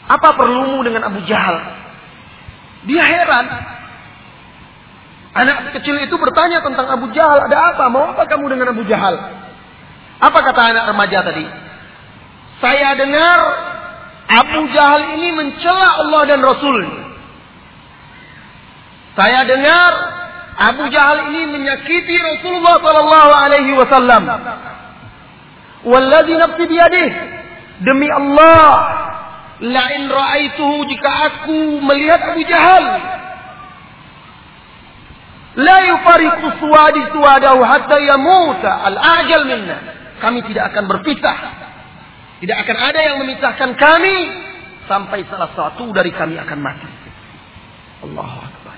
apa 0.07 0.29
perlumu 0.37 0.79
dengan 0.85 1.09
Abu 1.09 1.23
Jahal 1.25 1.57
dia 2.87 3.03
heran 3.03 3.45
Anak 5.37 5.69
kecil 5.77 6.01
itu 6.01 6.17
bertanya 6.17 6.65
tentang 6.65 6.89
Abu 6.89 7.13
Jahal, 7.13 7.45
ada 7.45 7.69
apa? 7.69 7.85
Mau 7.93 8.09
apa 8.09 8.25
kamu 8.25 8.57
dengan 8.57 8.73
Abu 8.73 8.81
Jahal? 8.89 9.21
Apa 10.17 10.39
kata 10.41 10.73
anak 10.73 10.89
remaja 10.89 11.21
tadi? 11.21 11.45
Saya 12.57 12.97
dengar 12.97 13.37
Abu 14.33 14.65
Jahal 14.73 15.13
ini 15.13 15.29
mencela 15.37 16.01
Allah 16.01 16.21
dan 16.25 16.41
Rasul. 16.41 16.77
Saya 19.13 19.45
dengar 19.45 19.91
Abu 20.57 20.89
Jahal 20.89 21.29
ini 21.29 21.53
menyakiti 21.53 22.17
Rasulullah 22.17 22.81
sallallahu 22.81 23.31
alaihi 23.37 23.77
wasallam. 23.77 24.23
Walladzi 25.87 26.35
nafsi 26.35 26.63
biyadih. 26.67 27.09
Demi 27.77 28.09
Allah, 28.11 28.67
la 29.63 29.85
in 29.95 30.11
ra'aituhu 30.11 30.83
jika 30.91 31.09
aku 31.31 31.79
melihat 31.79 32.33
Abu 32.33 32.41
Jahal 32.43 32.85
La 35.57 35.81
yufariqu 35.89 36.61
suwadi 36.61 37.01
suwadahu 37.09 37.65
hatta 37.65 37.97
yamuta 37.97 38.77
al-ajal 38.93 39.49
minna. 39.49 39.77
Kami 40.21 40.45
tidak 40.45 40.69
akan 40.69 40.85
berpisah. 40.85 41.37
Tidak 42.37 42.57
akan 42.61 42.77
ada 42.77 42.99
yang 43.01 43.17
memisahkan 43.25 43.73
kami 43.73 44.15
sampai 44.85 45.25
salah 45.25 45.49
satu 45.57 45.89
dari 45.97 46.13
kami 46.13 46.37
akan 46.37 46.59
mati. 46.61 46.89
Allahu 48.05 48.37
Akbar. 48.37 48.75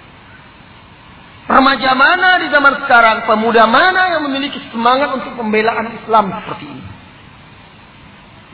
Remaja 1.52 1.92
mana 2.00 2.40
di 2.40 2.48
zaman 2.48 2.74
sekarang, 2.88 3.28
pemuda 3.28 3.68
mana 3.68 4.16
yang 4.16 4.24
memiliki 4.32 4.64
semangat 4.72 5.12
untuk 5.20 5.36
pembelaan 5.36 5.92
Islam 6.00 6.32
seperti 6.32 6.64
ini? 6.64 6.89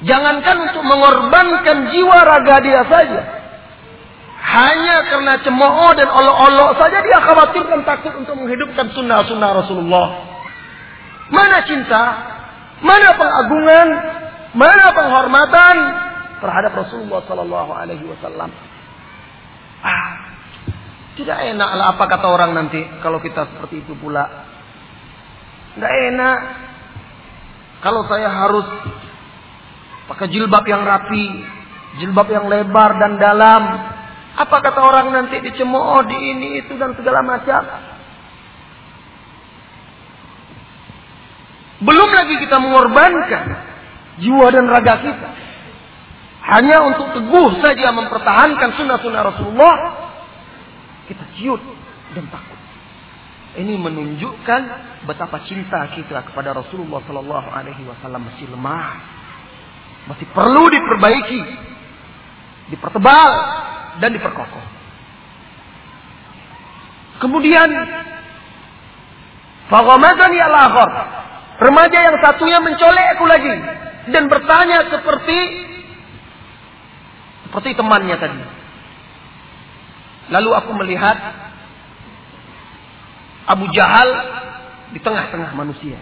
Jangankan 0.04 0.58
untuk 0.68 0.84
mengorbankan 0.84 1.88
jiwa 1.96 2.18
raga 2.28 2.60
dia 2.60 2.84
saja, 2.84 3.22
hanya 4.46 5.08
karena 5.08 5.34
cemooh 5.40 5.92
dan 5.96 6.12
olok-olok 6.12 6.76
saja 6.76 7.00
dia 7.00 7.20
khawatir 7.24 7.64
dan 7.64 7.82
takut 7.88 8.12
untuk 8.20 8.36
menghidupkan 8.36 8.92
sunnah-sunnah 8.92 9.52
Rasulullah. 9.56 10.08
Mana 11.32 11.64
cinta? 11.64 12.04
Mana 12.84 13.16
pengagungan? 13.16 13.88
Mana 14.56 14.86
penghormatan 14.92 15.76
terhadap 16.44 16.72
Rasulullah 16.76 17.24
Sallallahu 17.26 17.72
Alaihi 17.72 18.06
Wasallam? 18.06 18.52
Ah, 19.82 20.12
tidak 21.16 21.40
enak 21.40 21.70
lah 21.80 21.96
apa 21.96 22.04
kata 22.12 22.28
orang 22.28 22.52
nanti 22.52 22.84
kalau 23.00 23.24
kita 23.24 23.48
seperti 23.48 23.82
itu 23.88 23.96
pula. 23.96 24.28
Tidak 25.76 25.94
enak. 26.12 26.40
Kalau 27.84 28.08
saya 28.08 28.32
harus 28.32 28.68
pakai 30.12 30.28
jilbab 30.30 30.66
yang 30.66 30.86
rapi, 30.86 31.26
jilbab 32.02 32.28
yang 32.30 32.46
lebar 32.46 32.98
dan 33.02 33.18
dalam, 33.18 33.64
apa 34.36 34.56
kata 34.60 34.80
orang 34.84 35.16
nanti 35.16 35.40
dicemooh 35.40 36.04
di 36.04 36.18
ini 36.36 36.50
itu 36.60 36.76
dan 36.76 36.92
segala 37.00 37.24
macam. 37.24 37.64
Belum 41.86 42.10
lagi 42.12 42.36
kita 42.40 42.58
mengorbankan 42.60 43.46
jiwa 44.20 44.48
dan 44.52 44.66
raga 44.68 44.96
kita. 45.04 45.30
Hanya 46.46 46.78
untuk 46.86 47.10
teguh 47.18 47.58
saja 47.58 47.90
mempertahankan 47.90 48.70
sunnah-sunnah 48.78 49.24
Rasulullah. 49.34 49.76
Kita 51.10 51.26
ciut 51.38 51.62
dan 52.14 52.30
takut. 52.30 52.60
Ini 53.56 53.80
menunjukkan 53.80 54.62
betapa 55.08 55.48
cinta 55.48 55.88
kita 55.96 56.28
kepada 56.28 56.52
Rasulullah 56.52 57.00
Sallallahu 57.08 57.50
Alaihi 57.50 57.88
Wasallam 57.88 58.28
masih 58.28 58.52
lemah, 58.52 59.00
masih 60.06 60.28
perlu 60.34 60.70
diperbaiki, 60.70 61.42
dipertebal, 62.74 63.32
dan 64.00 64.10
diperkokoh. 64.14 64.66
Kemudian 67.24 67.70
Faghamadani 69.66 70.38
al-akhar. 70.38 70.92
Remaja 71.56 72.00
yang 72.12 72.18
satunya 72.20 72.60
mencolekku 72.60 73.24
lagi 73.24 73.56
dan 74.12 74.28
bertanya 74.28 74.92
seperti 74.92 75.40
seperti 77.48 77.80
temannya 77.80 78.20
tadi. 78.20 78.44
Lalu 80.36 80.52
aku 80.52 80.72
melihat 80.84 81.16
Abu 83.48 83.72
Jahal 83.72 84.10
di 84.92 85.00
tengah-tengah 85.00 85.56
manusia. 85.56 85.96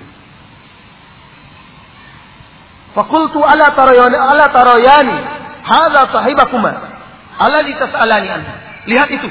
Fakultu 2.93 3.41
ala 3.41 3.73
tarayani 3.73 4.17
ala 4.17 4.45
tarayani 4.53 5.17
hadza 5.65 6.01
sahibakuma 6.13 6.93
Allah 7.37 7.65
alani 7.97 8.27
anda. 8.29 8.53
Lihat 8.85 9.09
itu. 9.09 9.29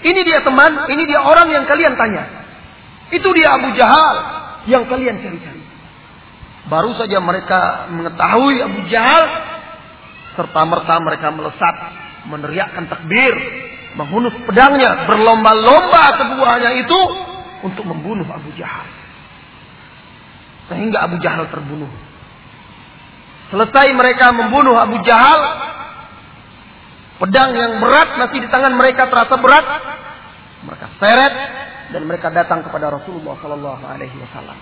Ini 0.00 0.20
dia 0.24 0.40
teman, 0.40 0.88
ini 0.88 1.04
dia 1.04 1.20
orang 1.20 1.52
yang 1.52 1.68
kalian 1.68 1.92
tanya. 1.92 2.24
Itu 3.12 3.28
dia 3.36 3.52
Abu 3.60 3.76
Jahal 3.76 4.16
yang 4.64 4.88
kalian 4.88 5.20
cari-cari. 5.20 5.60
Baru 6.72 6.96
saja 6.96 7.20
mereka 7.20 7.90
mengetahui 7.92 8.56
Abu 8.64 8.80
Jahal, 8.88 9.24
serta 10.40 10.60
merta 10.64 10.94
mereka 11.04 11.28
melesat, 11.34 11.76
meneriakkan 12.32 12.88
takbir, 12.88 13.34
menghunus 14.00 14.32
pedangnya, 14.48 15.04
berlomba-lomba 15.04 16.16
keduanya 16.16 16.70
itu 16.80 17.00
untuk 17.68 17.84
membunuh 17.84 18.24
Abu 18.32 18.54
Jahal. 18.56 18.88
Sehingga 20.72 21.04
Abu 21.04 21.20
Jahal 21.20 21.44
terbunuh. 21.52 21.90
Selesai 23.50 23.86
mereka 23.94 24.30
membunuh 24.30 24.78
Abu 24.78 25.02
Jahal, 25.02 25.40
Pedang 27.20 27.52
yang 27.52 27.84
berat 27.84 28.16
masih 28.16 28.40
di 28.40 28.48
tangan 28.48 28.72
mereka 28.80 29.12
terasa 29.12 29.36
berat. 29.36 29.66
Mereka 30.64 30.86
seret 30.96 31.34
dan 31.92 32.02
mereka 32.08 32.32
datang 32.32 32.64
kepada 32.64 32.88
Rasulullah 32.88 33.36
Sallallahu 33.44 33.84
Alaihi 33.84 34.16
Wasallam. 34.16 34.56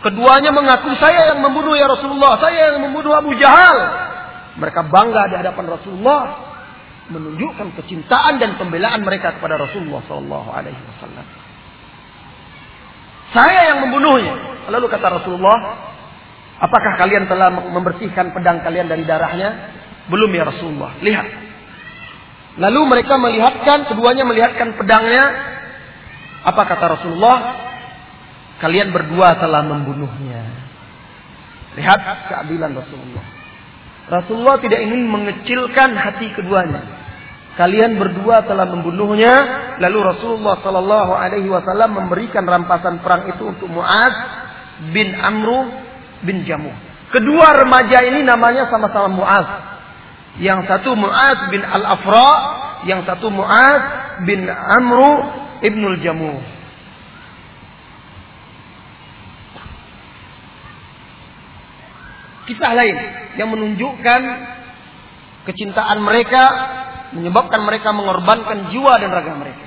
Keduanya 0.00 0.48
mengaku 0.48 0.96
saya 0.96 1.36
yang 1.36 1.44
membunuh 1.44 1.76
ya 1.76 1.84
Rasulullah, 1.92 2.40
saya 2.40 2.72
yang 2.72 2.88
membunuh 2.88 3.12
Abu 3.12 3.36
Jahal. 3.36 3.76
Mereka 4.56 4.88
bangga 4.88 5.28
di 5.28 5.36
hadapan 5.44 5.76
Rasulullah, 5.76 6.22
menunjukkan 7.12 7.68
kecintaan 7.84 8.40
dan 8.40 8.56
pembelaan 8.56 9.04
mereka 9.04 9.36
kepada 9.36 9.60
Rasulullah 9.60 10.00
Sallallahu 10.08 10.48
Alaihi 10.56 10.80
Wasallam. 10.80 11.26
Saya 13.36 13.76
yang 13.76 13.78
membunuhnya. 13.84 14.64
Lalu 14.72 14.88
kata 14.88 15.20
Rasulullah, 15.20 15.58
apakah 16.60 17.00
kalian 17.00 17.24
telah 17.26 17.48
membersihkan 17.50 18.36
pedang 18.36 18.60
kalian 18.60 18.86
dari 18.86 19.02
darahnya? 19.08 19.80
Belum 20.12 20.30
ya 20.30 20.44
Rasulullah. 20.46 20.94
Lihat, 21.00 21.26
Lalu 22.58 22.80
mereka 22.84 23.14
melihatkan, 23.16 23.86
keduanya 23.86 24.26
melihatkan 24.26 24.74
pedangnya. 24.74 25.24
Apa 26.42 26.66
kata 26.68 26.98
Rasulullah? 26.98 27.38
Kalian 28.60 28.90
berdua 28.92 29.38
telah 29.38 29.62
membunuhnya. 29.62 30.44
Lihat 31.78 32.00
keadilan 32.28 32.74
Rasulullah. 32.74 33.24
Rasulullah 34.10 34.56
tidak 34.58 34.82
ingin 34.82 35.06
mengecilkan 35.06 35.94
hati 35.94 36.34
keduanya. 36.34 36.82
Kalian 37.54 37.96
berdua 37.96 38.42
telah 38.44 38.66
membunuhnya, 38.66 39.32
lalu 39.78 40.12
Rasulullah 40.12 40.58
Shallallahu 40.60 41.12
Alaihi 41.16 41.48
Wasallam 41.48 41.96
memberikan 41.96 42.44
rampasan 42.44 43.00
perang 43.04 43.30
itu 43.30 43.42
untuk 43.46 43.68
Muaz 43.72 44.12
bin 44.90 45.12
Amru 45.16 45.68
bin 46.26 46.44
Jamuh. 46.44 46.74
Kedua 47.10 47.64
remaja 47.66 48.06
ini 48.06 48.22
namanya 48.22 48.70
sama-sama 48.70 49.10
Muaz. 49.10 49.48
Yang 50.38 50.70
satu 50.70 50.94
Mu'az 50.94 51.50
bin 51.50 51.60
Al-Afra, 51.60 52.30
yang 52.86 53.02
satu 53.02 53.28
Mu'az 53.34 53.82
bin 54.24 54.46
Amru 54.46 55.10
ibnul 55.60 55.98
Jamuh. 56.00 56.60
kisah 62.50 62.74
lain 62.74 62.96
yang 63.38 63.54
menunjukkan 63.54 64.20
kecintaan 65.46 66.02
mereka 66.02 66.42
menyebabkan 67.14 67.62
mereka 67.62 67.94
mengorbankan 67.94 68.74
jiwa 68.74 68.98
dan 68.98 69.14
raga 69.14 69.38
mereka. 69.38 69.66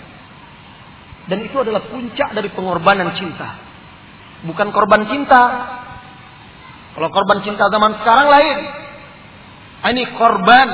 Dan 1.32 1.48
itu 1.48 1.56
adalah 1.56 1.88
puncak 1.88 2.36
dari 2.36 2.52
pengorbanan 2.52 3.16
cinta. 3.16 3.56
Bukan 4.44 4.76
korban 4.76 5.08
cinta. 5.08 5.42
Kalau 6.94 7.10
korban 7.10 7.42
cinta 7.42 7.66
zaman 7.74 7.98
sekarang 8.02 8.28
lain. 8.30 8.58
Ini 9.84 10.04
korban. 10.16 10.68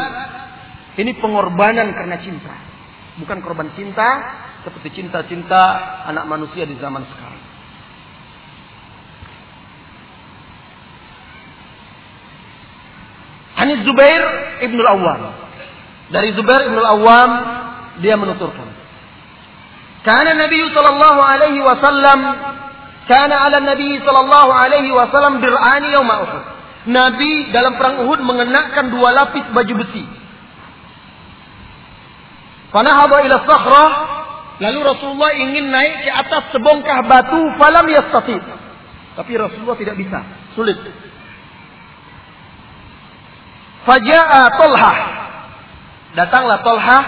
Ini 0.99 1.11
pengorbanan 1.23 1.95
karena 1.95 2.19
cinta. 2.19 2.53
Bukan 3.23 3.39
korban 3.39 3.71
cinta 3.75 4.07
seperti 4.67 4.99
cinta-cinta 4.99 5.61
anak 6.11 6.27
manusia 6.27 6.67
di 6.67 6.75
zaman 6.75 7.07
sekarang. 7.07 7.43
Ani 13.59 13.73
Zubair 13.83 14.23
ibnul 14.63 14.87
Awwam. 14.87 15.21
Dari 16.11 16.31
Zubair 16.35 16.67
ibnul 16.67 16.87
Awwam 16.87 17.31
dia 17.99 18.15
menuturkan. 18.15 18.71
Karena 20.03 20.31
Nabi 20.35 20.63
sallallahu 20.71 21.19
alaihi 21.19 21.59
wasallam 21.59 22.19
kana 23.09 23.49
ala 23.49 23.57
Nabi 23.65 23.97
sallallahu 24.05 24.51
alaihi 24.53 24.93
wasallam 24.93 25.41
dir'ani 25.41 25.89
yaum 25.89 26.05
Uhud. 26.05 26.43
Nabi 26.93 27.49
dalam 27.49 27.75
perang 27.81 28.05
Uhud 28.05 28.21
mengenakan 28.21 28.93
dua 28.93 29.09
lapis 29.17 29.49
baju 29.49 29.73
besi. 29.81 30.05
Fanahaba 32.69 33.25
ila 33.25 33.35
sakhrah 33.49 33.91
Lalu 34.59 34.79
Rasulullah 34.83 35.31
ingin 35.39 35.71
naik 35.71 36.03
ke 36.03 36.11
atas 36.11 36.51
sebongkah 36.51 37.07
batu, 37.07 37.39
falam 37.55 37.87
yastati. 37.87 38.35
Tapi 39.15 39.31
Rasulullah 39.39 39.79
tidak 39.79 39.95
bisa, 39.95 40.19
sulit. 40.51 40.75
Faja'a 43.87 44.41
Tolha. 44.59 44.93
Datanglah 46.19 46.59
Tolha. 46.59 46.99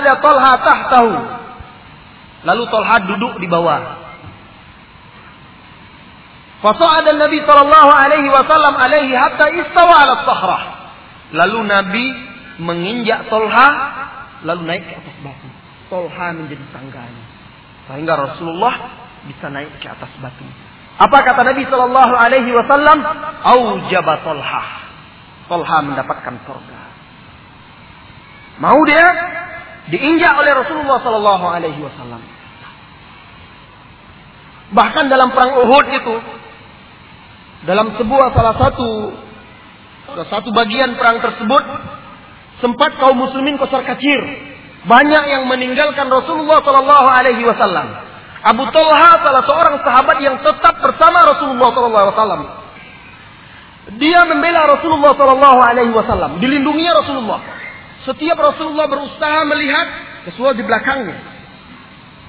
ada 0.00 0.12
Tolha 0.24 0.52
tahtahu. 0.56 1.12
Lalu 2.46 2.62
Tolha 2.70 2.96
duduk 3.10 3.42
di 3.42 3.50
bawah. 3.50 4.06
Fasa'ada 6.62 7.12
Nabi 7.18 7.42
sallallahu 7.42 7.90
alaihi 7.90 8.30
wasallam 8.30 8.74
alaihi 8.78 9.12
hatta 9.12 9.50
istawa 9.50 9.94
ala 10.06 10.14
sahrah. 10.22 10.62
Lalu 11.34 11.58
Nabi 11.66 12.06
menginjak 12.62 13.26
Tolha 13.26 13.68
lalu 14.46 14.62
naik 14.62 14.86
ke 14.86 14.94
atas 14.94 15.16
batu. 15.26 15.48
Tolha 15.90 16.26
menjadi 16.32 16.64
tangganya. 16.70 17.24
Sehingga 17.90 18.14
Rasulullah 18.14 18.74
bisa 19.26 19.46
naik 19.50 19.82
ke 19.82 19.86
atas 19.90 20.10
batu. 20.22 20.46
Apa 20.96 21.18
kata 21.28 21.44
Nabi 21.44 21.68
Shallallahu 21.68 22.14
Alaihi 22.16 22.50
Wasallam? 22.56 22.98
Aujaba 23.44 24.24
Tolha. 24.24 24.64
Tolha 25.46 25.78
mendapatkan 25.84 26.34
surga. 26.48 26.80
Mau 28.64 28.80
dia 28.88 29.06
diinjak 29.92 30.34
oleh 30.40 30.52
Rasulullah 30.56 30.98
Shallallahu 31.04 31.46
Alaihi 31.46 31.80
Wasallam. 31.84 32.35
Bahkan 34.74 35.04
dalam 35.06 35.30
perang 35.30 35.62
Uhud 35.62 35.86
itu, 35.94 36.14
dalam 37.66 37.94
sebuah 37.94 38.34
salah 38.34 38.54
satu 38.58 38.90
satu 40.26 40.48
bagian 40.54 40.96
perang 40.96 41.20
tersebut, 41.20 41.62
sempat 42.62 42.96
kaum 42.96 43.18
muslimin 43.20 43.60
kosar 43.60 43.84
kacir. 43.84 44.20
Banyak 44.86 45.24
yang 45.28 45.44
meninggalkan 45.50 46.06
Rasulullah 46.06 46.62
Shallallahu 46.62 47.08
Alaihi 47.10 47.42
Wasallam. 47.42 47.86
Abu 48.46 48.62
Talha 48.70 49.18
salah 49.18 49.42
seorang 49.42 49.76
sahabat 49.82 50.16
yang 50.22 50.38
tetap 50.38 50.78
bersama 50.78 51.26
Rasulullah 51.26 51.68
Shallallahu 51.74 52.04
Alaihi 52.06 52.16
Wasallam. 52.16 52.42
Dia 53.98 54.20
membela 54.30 54.78
Rasulullah 54.78 55.12
Shallallahu 55.18 55.58
Alaihi 55.58 55.92
Wasallam, 55.94 56.38
dilindungi 56.38 56.86
Rasulullah. 56.86 57.42
Setiap 58.06 58.38
Rasulullah 58.38 58.86
berusaha 58.86 59.42
melihat 59.50 59.86
sesuatu 60.30 60.54
di 60.54 60.62
belakangnya. 60.62 61.18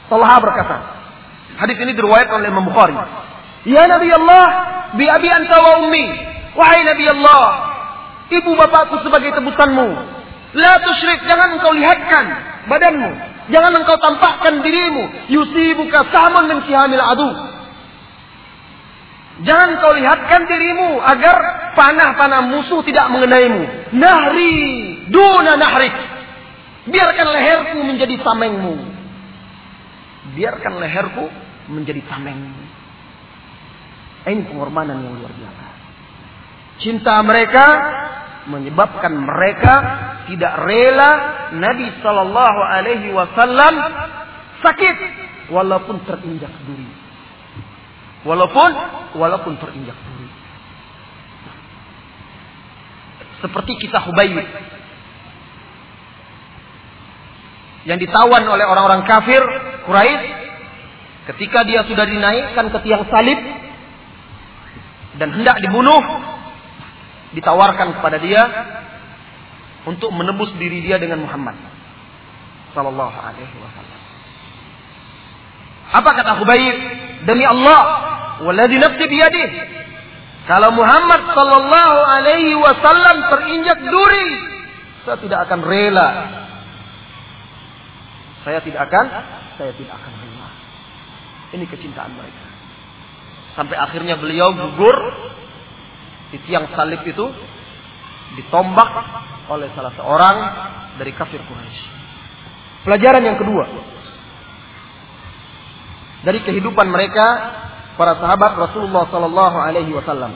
Talha 0.09 0.37
berkata, 0.41 0.96
hadis 1.57 1.77
ini 1.81 1.91
diriwayatkan 1.97 2.41
oleh 2.41 2.49
Imam 2.49 2.65
Bukhari. 2.69 2.95
Ya 3.67 3.83
Nabi 3.89 4.09
Allah, 4.13 4.45
bi 4.95 5.05
abi 5.09 5.27
anta 5.27 5.57
wa 5.59 5.71
ummi. 5.83 6.05
Wahai 6.55 6.81
Nabi 6.85 7.05
Allah, 7.09 7.45
ibu 8.31 8.55
bapakku 8.55 9.03
sebagai 9.03 9.35
tebusanmu. 9.35 9.89
La 10.57 10.79
tusyrik, 10.81 11.27
jangan 11.27 11.59
engkau 11.59 11.75
lihatkan 11.75 12.25
badanmu. 12.71 13.11
Jangan 13.47 13.73
engkau 13.79 13.97
tampakkan 13.99 14.63
dirimu. 14.63 15.31
Yusibuka 15.31 16.07
samun 16.11 16.47
min 16.51 16.57
sihamil 16.67 17.03
adu. 17.03 17.29
Jangan 19.45 19.77
kau 19.77 19.93
lihatkan 19.93 20.49
dirimu 20.49 20.97
agar 20.97 21.35
panah-panah 21.77 22.41
musuh 22.49 22.81
tidak 22.83 23.05
mengenaimu. 23.13 23.93
Nahri 23.93 24.55
duna 25.13 25.53
nahrik. 25.55 25.93
Biarkan 26.89 27.27
leherku 27.35 27.77
menjadi 27.85 28.15
tamengmu. 28.25 28.75
Biarkan 30.33 30.73
leherku 30.81 31.29
menjadi 31.71 32.01
tamengmu. 32.07 32.63
Ini 34.27 34.43
pengorbanan 34.51 35.07
yang 35.07 35.15
luar 35.15 35.31
biasa. 35.31 35.65
Cinta 36.83 37.15
mereka 37.23 37.65
menyebabkan 38.47 39.13
mereka 39.15 39.73
tidak 40.27 40.53
rela 40.67 41.11
Nabi 41.55 41.87
Shallallahu 42.03 42.59
Alaihi 42.59 43.07
Wasallam 43.15 43.73
sakit 44.63 44.95
walaupun 45.51 46.03
terinjak 46.03 46.51
duri. 46.67 46.87
Walaupun 48.27 48.69
walaupun 49.15 49.53
terinjak 49.63 49.95
duri. 49.95 50.29
Seperti 53.39 53.71
kisah 53.79 54.03
Hubayb 54.11 54.43
yang 57.87 57.95
ditawan 58.03 58.43
oleh 58.43 58.65
orang-orang 58.67 59.07
kafir 59.07 59.39
Quraisy 59.87 60.36
ketika 61.33 61.67
dia 61.67 61.83
sudah 61.83 62.07
dinaikkan 62.07 62.71
ke 62.71 62.77
tiang 62.87 63.03
salib 63.11 63.39
dan 65.19 65.29
hendak 65.35 65.59
dibunuh 65.59 65.99
ditawarkan 67.35 67.99
kepada 67.99 68.17
dia 68.21 68.43
untuk 69.83 70.11
menebus 70.15 70.51
diri 70.55 70.83
dia 70.83 70.95
dengan 70.99 71.23
Muhammad 71.23 71.55
sallallahu 72.71 73.17
alaihi 73.17 73.55
wasallam. 73.59 74.01
Apa 75.87 76.09
kata 76.19 76.31
Khubayb? 76.43 76.75
Demi 77.23 77.43
Allah, 77.47 77.81
waladhi 78.43 78.77
nafsi 78.77 79.05
biyadih. 79.07 79.47
Kalau 80.47 80.71
Muhammad 80.71 81.31
sallallahu 81.31 81.97
alaihi 82.07 82.55
wasallam 82.55 83.15
terinjak 83.31 83.79
duri, 83.83 84.29
saya 85.03 85.17
tidak 85.19 85.39
akan 85.47 85.59
rela. 85.63 86.09
Saya 88.47 88.59
tidak 88.63 88.81
akan, 88.87 89.05
saya 89.59 89.71
tidak 89.75 89.95
akan 89.95 90.13
rela. 90.23 90.26
Ini 91.55 91.65
kecintaan 91.67 92.11
mereka. 92.11 92.45
Sampai 93.55 93.79
akhirnya 93.79 94.19
beliau 94.19 94.53
gugur 94.53 94.97
di 96.29 96.37
tiang 96.43 96.67
salib 96.75 97.01
itu 97.07 97.25
ditombak 98.35 98.91
oleh 99.47 99.71
salah 99.71 99.95
seorang 99.95 100.37
dari 100.99 101.15
kafir 101.15 101.39
Quraisy. 101.39 101.83
Pelajaran 102.83 103.23
yang 103.23 103.39
kedua 103.39 103.65
dari 106.27 106.43
kehidupan 106.43 106.91
mereka 106.91 107.25
para 107.95 108.19
sahabat 108.19 108.59
Rasulullah 108.59 109.07
Sallallahu 109.07 109.57
Alaihi 109.57 109.91
Wasallam. 109.95 110.35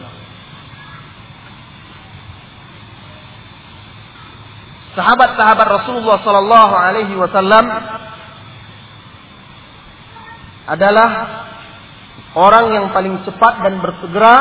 Sahabat-sahabat 4.92 5.68
Rasulullah 5.72 6.20
Sallallahu 6.20 6.74
Alaihi 6.76 7.16
Wasallam 7.16 7.66
adalah 10.72 11.10
orang 12.32 12.72
yang 12.72 12.86
paling 12.96 13.28
cepat 13.28 13.60
dan 13.60 13.84
bersegera 13.84 14.36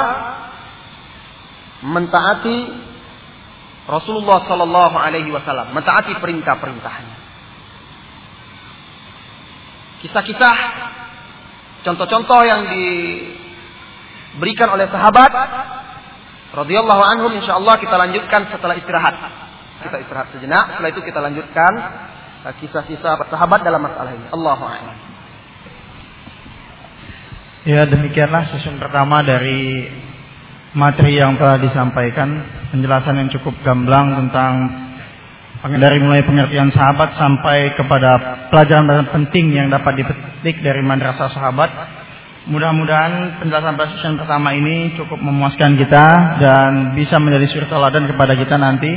mentaati 1.83 2.59
Rasulullah 3.91 4.47
Sallallahu 4.47 4.95
Alaihi 4.95 5.35
Wasallam, 5.35 5.75
mentaati 5.75 6.15
perintah-perintahnya. 6.23 7.17
Kisah-kisah, 10.07 10.57
contoh-contoh 11.83 12.41
yang 12.47 12.71
diberikan 12.71 14.71
oleh 14.71 14.87
sahabat, 14.87 15.33
radhiyallahu 16.55 17.03
insya 17.43 17.59
Allah 17.59 17.75
kita 17.83 17.99
lanjutkan 17.99 18.55
setelah 18.55 18.79
istirahat. 18.79 19.15
Kita 19.83 19.97
istirahat 20.07 20.29
sejenak, 20.39 20.79
setelah 20.79 20.91
itu 20.95 21.03
kita 21.03 21.19
lanjutkan 21.19 21.73
kisah-kisah 22.63 23.27
sahabat 23.27 23.67
dalam 23.67 23.83
masalah 23.83 24.15
ini. 24.15 24.31
Allahu. 24.31 25.10
Ya 27.69 27.85
demikianlah 27.85 28.57
sesi 28.57 28.73
pertama 28.81 29.21
dari 29.21 29.85
materi 30.73 31.21
yang 31.21 31.37
telah 31.37 31.61
disampaikan, 31.61 32.41
penjelasan 32.73 33.21
yang 33.21 33.29
cukup 33.37 33.53
gamblang 33.61 34.17
tentang 34.17 34.53
dari 35.61 36.01
mulai 36.01 36.25
pengertian 36.25 36.73
sahabat 36.73 37.21
sampai 37.21 37.77
kepada 37.77 38.11
pelajaran 38.49 39.13
penting 39.13 39.53
yang 39.53 39.69
dapat 39.69 40.01
dipetik 40.01 40.65
dari 40.65 40.81
madrasah 40.81 41.29
sahabat. 41.37 41.69
Mudah-mudahan 42.49 43.45
penjelasan 43.45 43.77
yang 43.77 44.17
pertama 44.17 44.57
ini 44.57 44.97
cukup 44.97 45.21
memuaskan 45.21 45.77
kita 45.77 46.07
dan 46.41 46.97
bisa 46.97 47.21
menjadi 47.21 47.45
suri 47.53 47.69
teladan 47.69 48.09
kepada 48.09 48.41
kita 48.41 48.57
nanti 48.57 48.89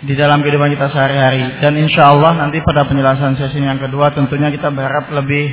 di 0.00 0.16
dalam 0.16 0.40
kehidupan 0.40 0.72
kita 0.72 0.88
sehari-hari. 0.88 1.60
Dan 1.60 1.76
insya 1.76 2.08
Allah 2.08 2.40
nanti 2.40 2.64
pada 2.64 2.88
penjelasan 2.88 3.36
sesi 3.36 3.60
yang 3.60 3.76
kedua 3.76 4.16
tentunya 4.16 4.48
kita 4.48 4.72
berharap 4.72 5.12
lebih 5.12 5.52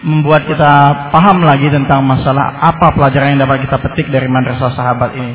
membuat 0.00 0.48
kita 0.48 0.72
paham 1.12 1.44
lagi 1.44 1.68
tentang 1.68 2.00
masalah 2.04 2.56
apa 2.56 2.96
pelajaran 2.96 3.36
yang 3.36 3.44
dapat 3.44 3.68
kita 3.68 3.76
petik 3.84 4.08
dari 4.08 4.28
madrasah 4.32 4.72
sahabat 4.72 5.12
ini. 5.12 5.34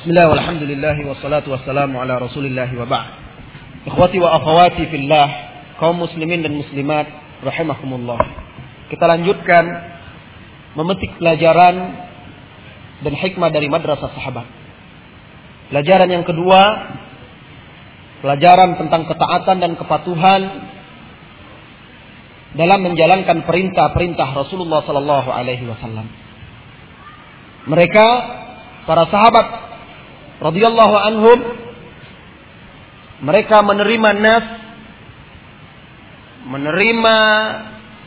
Bismillah 0.00 0.26
walhamdulillah 0.32 0.96
wassalatu 1.12 1.52
wassalamu 1.52 2.00
ala 2.00 2.16
rasulillah 2.16 2.68
wa 2.72 2.86
ba'd. 2.88 3.10
Ikhwati 3.86 4.16
wa 4.16 4.38
akhawati 4.40 4.88
fillah 4.88 5.28
kaum 5.76 6.00
muslimin 6.00 6.40
dan 6.40 6.56
muslimat 6.56 7.06
rahimakumullah. 7.44 8.18
Kita 8.88 9.04
lanjutkan 9.04 9.64
memetik 10.72 11.20
pelajaran 11.20 11.74
dan 13.04 13.12
hikmah 13.12 13.50
dari 13.52 13.68
madrasah 13.68 14.08
sahabat. 14.14 14.46
Pelajaran 15.68 16.08
yang 16.08 16.24
kedua, 16.24 16.62
pelajaran 18.26 18.74
tentang 18.74 19.06
ketaatan 19.06 19.62
dan 19.62 19.72
kepatuhan 19.78 20.42
dalam 22.58 22.82
menjalankan 22.82 23.46
perintah-perintah 23.46 24.34
Rasulullah 24.34 24.82
sallallahu 24.82 25.30
alaihi 25.30 25.62
wasallam. 25.62 26.10
Mereka 27.70 28.06
para 28.82 29.06
sahabat 29.14 29.46
radhiyallahu 30.42 30.96
anhum 30.98 31.38
mereka 33.22 33.62
menerima 33.62 34.10
nas 34.18 34.46
menerima, 36.50 37.16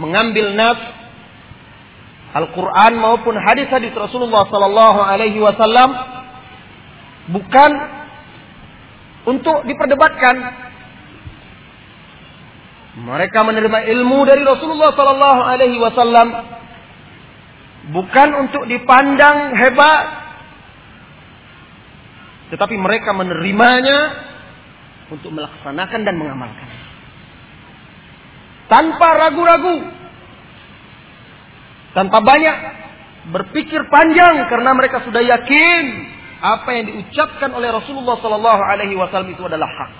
mengambil 0.03 0.51
nas 0.51 0.79
Al-Quran 2.29 2.99
maupun 2.99 3.39
hadis-hadis 3.39 3.89
Rasulullah 3.95 4.45
Sallallahu 4.45 5.01
Alaihi 5.01 5.41
Wasallam 5.41 5.89
bukan 7.33 7.98
untuk 9.27 9.65
diperdebatkan. 9.67 10.35
Mereka 12.99 13.39
menerima 13.41 13.79
ilmu 13.95 14.27
dari 14.27 14.43
Rasulullah 14.43 14.91
Sallallahu 14.91 15.41
Alaihi 15.43 15.79
Wasallam 15.79 16.27
bukan 17.95 18.29
untuk 18.47 18.67
dipandang 18.67 19.55
hebat, 19.55 20.03
tetapi 22.51 22.75
mereka 22.75 23.15
menerimanya 23.15 24.27
untuk 25.09 25.31
melaksanakan 25.31 26.01
dan 26.03 26.15
mengamalkan 26.19 26.69
tanpa 28.69 29.17
ragu-ragu, 29.17 29.81
tanpa 31.97 32.21
banyak 32.21 32.55
berpikir 33.33 33.89
panjang 33.89 34.45
karena 34.47 34.71
mereka 34.77 35.03
sudah 35.03 35.19
yakin 35.19 35.83
apa 36.39 36.69
yang 36.71 36.87
diucapkan 36.87 37.51
oleh 37.51 37.67
Rasulullah 37.71 38.15
Sallallahu 38.23 38.61
Alaihi 38.63 38.95
Wasallam 38.95 39.35
itu 39.35 39.43
adalah 39.43 39.67
hak. 39.67 39.91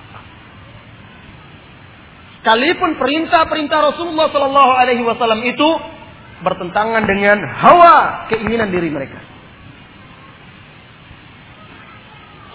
Sekalipun 2.40 2.96
perintah-perintah 2.96 3.92
Rasulullah 3.92 4.32
Sallallahu 4.32 4.72
Alaihi 4.72 5.04
Wasallam 5.04 5.44
itu 5.44 5.70
bertentangan 6.40 7.04
dengan 7.04 7.44
hawa 7.44 8.28
keinginan 8.32 8.72
diri 8.72 8.88
mereka. 8.88 9.20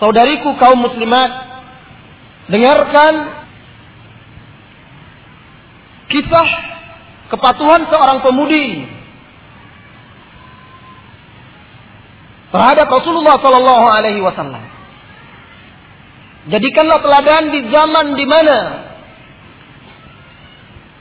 Saudariku 0.01 0.57
kaum 0.57 0.80
muslimat, 0.80 1.30
dengarkan 2.49 3.45
Kisah 6.05 6.49
kepatuhan 7.32 7.89
seorang 7.89 8.20
pemudi 8.20 8.87
terhadap 12.55 12.87
Rasulullah 12.87 13.43
Sallallahu 13.43 13.87
Alaihi 13.91 14.23
Wasallam. 14.23 14.63
Jadikanlah 16.55 17.03
teladan 17.03 17.51
di 17.51 17.61
zaman 17.67 18.15
di 18.15 18.27
mana 18.31 18.59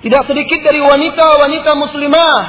tidak 0.02 0.26
sedikit 0.26 0.66
dari 0.66 0.82
wanita-wanita 0.82 1.72
muslimah 1.78 2.42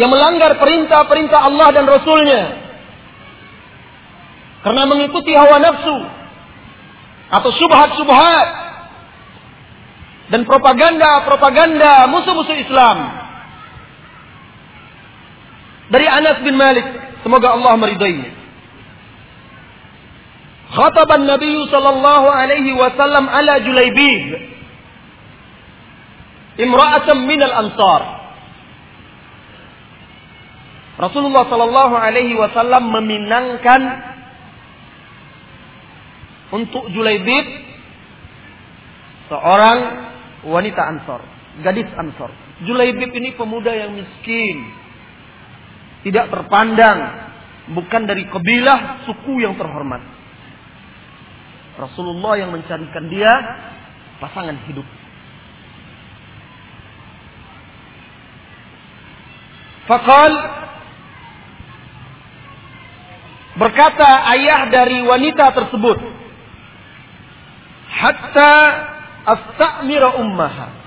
yang 0.00 0.08
melanggar 0.08 0.56
perintah-perintah 0.56 1.40
Allah 1.44 1.68
dan 1.76 1.84
Rasulnya 1.92 2.42
karena 4.64 4.82
mengikuti 4.88 5.36
hawa 5.36 5.60
nafsu 5.60 5.98
atau 7.30 7.50
subhat-subhat 7.52 8.48
dan 10.32 10.40
propaganda-propaganda 10.48 12.08
musuh-musuh 12.08 12.56
Islam. 12.64 13.23
Dari 15.92 16.06
Anas 16.08 16.40
bin 16.40 16.56
Malik, 16.56 16.86
semoga 17.20 17.52
Allah 17.52 17.76
meridainya. 17.76 18.32
Khataban 20.74 21.28
Nabi 21.28 21.68
sallallahu 21.70 22.26
alaihi 22.26 22.72
wasallam 22.72 23.28
ala 23.28 23.60
Julaibib. 23.60 24.24
Imra'atan 26.58 27.26
min 27.28 27.40
al-Ansar. 27.42 28.02
Rasulullah 30.94 31.44
sallallahu 31.50 31.94
alaihi 31.98 32.38
wasallam 32.38 32.86
meminangkan 32.90 33.82
untuk 36.54 36.86
Julaibib 36.94 37.46
seorang 39.26 39.78
wanita 40.46 40.80
Ansor, 40.86 41.20
gadis 41.66 41.90
Ansor. 41.98 42.30
Julaibib 42.62 43.10
ini 43.10 43.34
pemuda 43.34 43.74
yang 43.74 43.98
miskin, 43.98 44.83
tidak 46.04 46.28
terpandang, 46.28 46.98
bukan 47.72 48.04
dari 48.04 48.28
kabilah 48.28 49.08
suku 49.08 49.40
yang 49.40 49.56
terhormat. 49.56 50.04
Rasulullah 51.80 52.36
yang 52.38 52.52
mencarikan 52.52 53.08
dia 53.08 53.32
pasangan 54.20 54.54
hidup. 54.68 54.86
Fakal 59.88 60.32
berkata 63.56 64.28
ayah 64.36 64.68
dari 64.68 65.00
wanita 65.04 65.56
tersebut, 65.56 65.98
hatta 67.92 68.52
astamira 69.24 70.20
ummaha. 70.20 70.83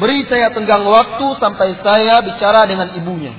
Beri 0.00 0.24
saya 0.30 0.48
tenggang 0.56 0.84
waktu 0.88 1.26
sampai 1.36 1.76
saya 1.84 2.24
bicara 2.24 2.64
dengan 2.64 2.96
ibunya. 2.96 3.34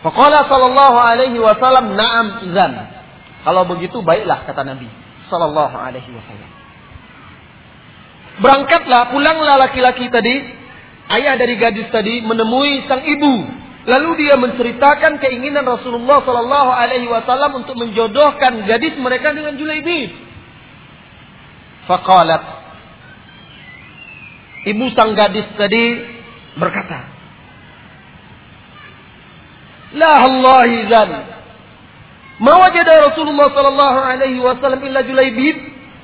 Faqala 0.00 0.48
sallallahu 0.48 0.98
alaihi 0.98 1.38
wasallam 1.38 1.94
na'am 1.94 2.26
izan. 2.48 2.72
Kalau 3.42 3.62
begitu 3.68 4.00
baiklah 4.00 4.48
kata 4.48 4.64
Nabi 4.64 4.88
sallallahu 5.28 5.76
alaihi 5.76 6.10
wasallam. 6.10 6.50
Berangkatlah, 8.40 9.12
pulanglah 9.12 9.60
laki-laki 9.60 10.08
tadi, 10.08 10.40
ayah 11.12 11.36
dari 11.36 11.60
gadis 11.60 11.92
tadi 11.92 12.24
menemui 12.24 12.88
sang 12.88 13.04
ibu 13.04 13.62
Lalu 13.82 14.10
dia 14.22 14.38
menceritakan 14.38 15.18
keinginan 15.18 15.66
Rasulullah 15.66 16.22
Sallallahu 16.22 16.70
Alaihi 16.70 17.10
Wasallam 17.10 17.66
untuk 17.66 17.74
menjodohkan 17.74 18.62
gadis 18.62 18.94
mereka 18.94 19.34
dengan 19.34 19.58
Julaibib. 19.58 20.14
Fakalat. 21.90 22.61
Ibu 24.62 24.84
sang 24.94 25.18
gadis 25.18 25.46
tadi 25.58 25.84
berkata, 26.54 27.10
La 29.98 30.24
Allah 30.24 30.60
izan. 30.70 31.10
Ma 32.42 32.54
wajada 32.58 33.12
Rasulullah 33.12 33.52
sallallahu 33.52 33.98
alaihi 34.02 34.40
wasallam 34.40 34.80
illa 34.86 35.02
Julaibib, 35.04 35.56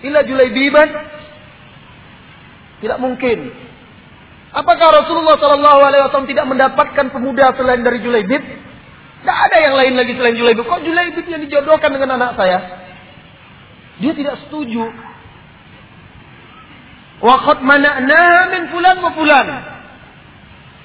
illa 0.05 0.21
Julaibiban. 0.27 0.89
Tidak 2.79 2.99
mungkin 3.03 3.69
Apakah 4.49 5.05
Rasulullah 5.05 5.37
Shallallahu 5.37 5.81
Alaihi 5.85 6.03
Wasallam 6.09 6.31
tidak 6.31 6.47
mendapatkan 6.49 7.07
pemuda 7.13 7.53
selain 7.53 7.85
dari 7.85 8.01
Julaibib? 8.01 8.41
Tidak 8.41 9.39
ada 9.45 9.57
yang 9.61 9.75
lain 9.77 9.95
lagi 9.99 10.17
selain 10.17 10.37
Julaibib. 10.41 10.65
Kok 10.65 10.83
Julaibib 10.89 11.27
yang 11.29 11.43
dijodohkan 11.45 11.93
dengan 11.93 12.17
anak 12.17 12.33
saya? 12.41 12.59
Dia 14.01 14.13
tidak 14.17 14.41
setuju. 14.47 14.89
Wakot 17.19 17.59
mana 17.67 17.99
min 18.53 18.71
fulan 18.71 19.03
wa 19.03 19.11
fulan. 19.15 19.49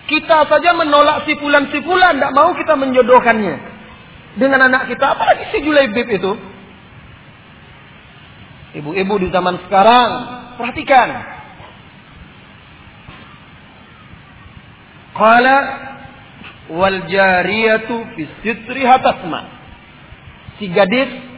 Kita 0.09 0.49
saja 0.49 0.75
menolak 0.75 1.23
si 1.29 1.37
fulan 1.39 1.71
si 1.71 1.79
fulan, 1.79 2.19
tidak 2.19 2.33
mau 2.35 2.51
kita 2.57 2.75
menjodohkannya 2.75 3.55
dengan 4.35 4.67
anak 4.67 4.91
kita. 4.91 5.15
Apalagi 5.15 5.53
si 5.53 5.63
Julaibib 5.63 6.09
itu? 6.09 6.31
Ibu-ibu 8.83 9.13
di 9.21 9.27
zaman 9.29 9.61
sekarang, 9.69 10.09
perhatikan. 10.57 11.09
Qala 15.13 15.57
wal 16.73 17.05
jariyatu 17.05 17.95
fi 18.17 18.21
sitriha 18.41 18.97
tasma. 19.05 19.41
Si 20.57 20.65
gadis 20.73 21.33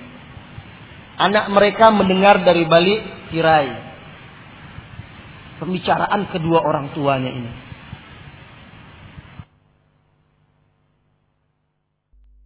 Anak 1.16 1.48
mereka 1.48 1.96
mendengar 1.96 2.43
dari 2.43 2.68
balik 2.68 3.32
tirai. 3.32 3.85
Pembicaraan 5.56 6.28
kedua 6.36 6.60
orang 6.60 6.91
tuanya 6.91 7.32
ini. 7.32 7.51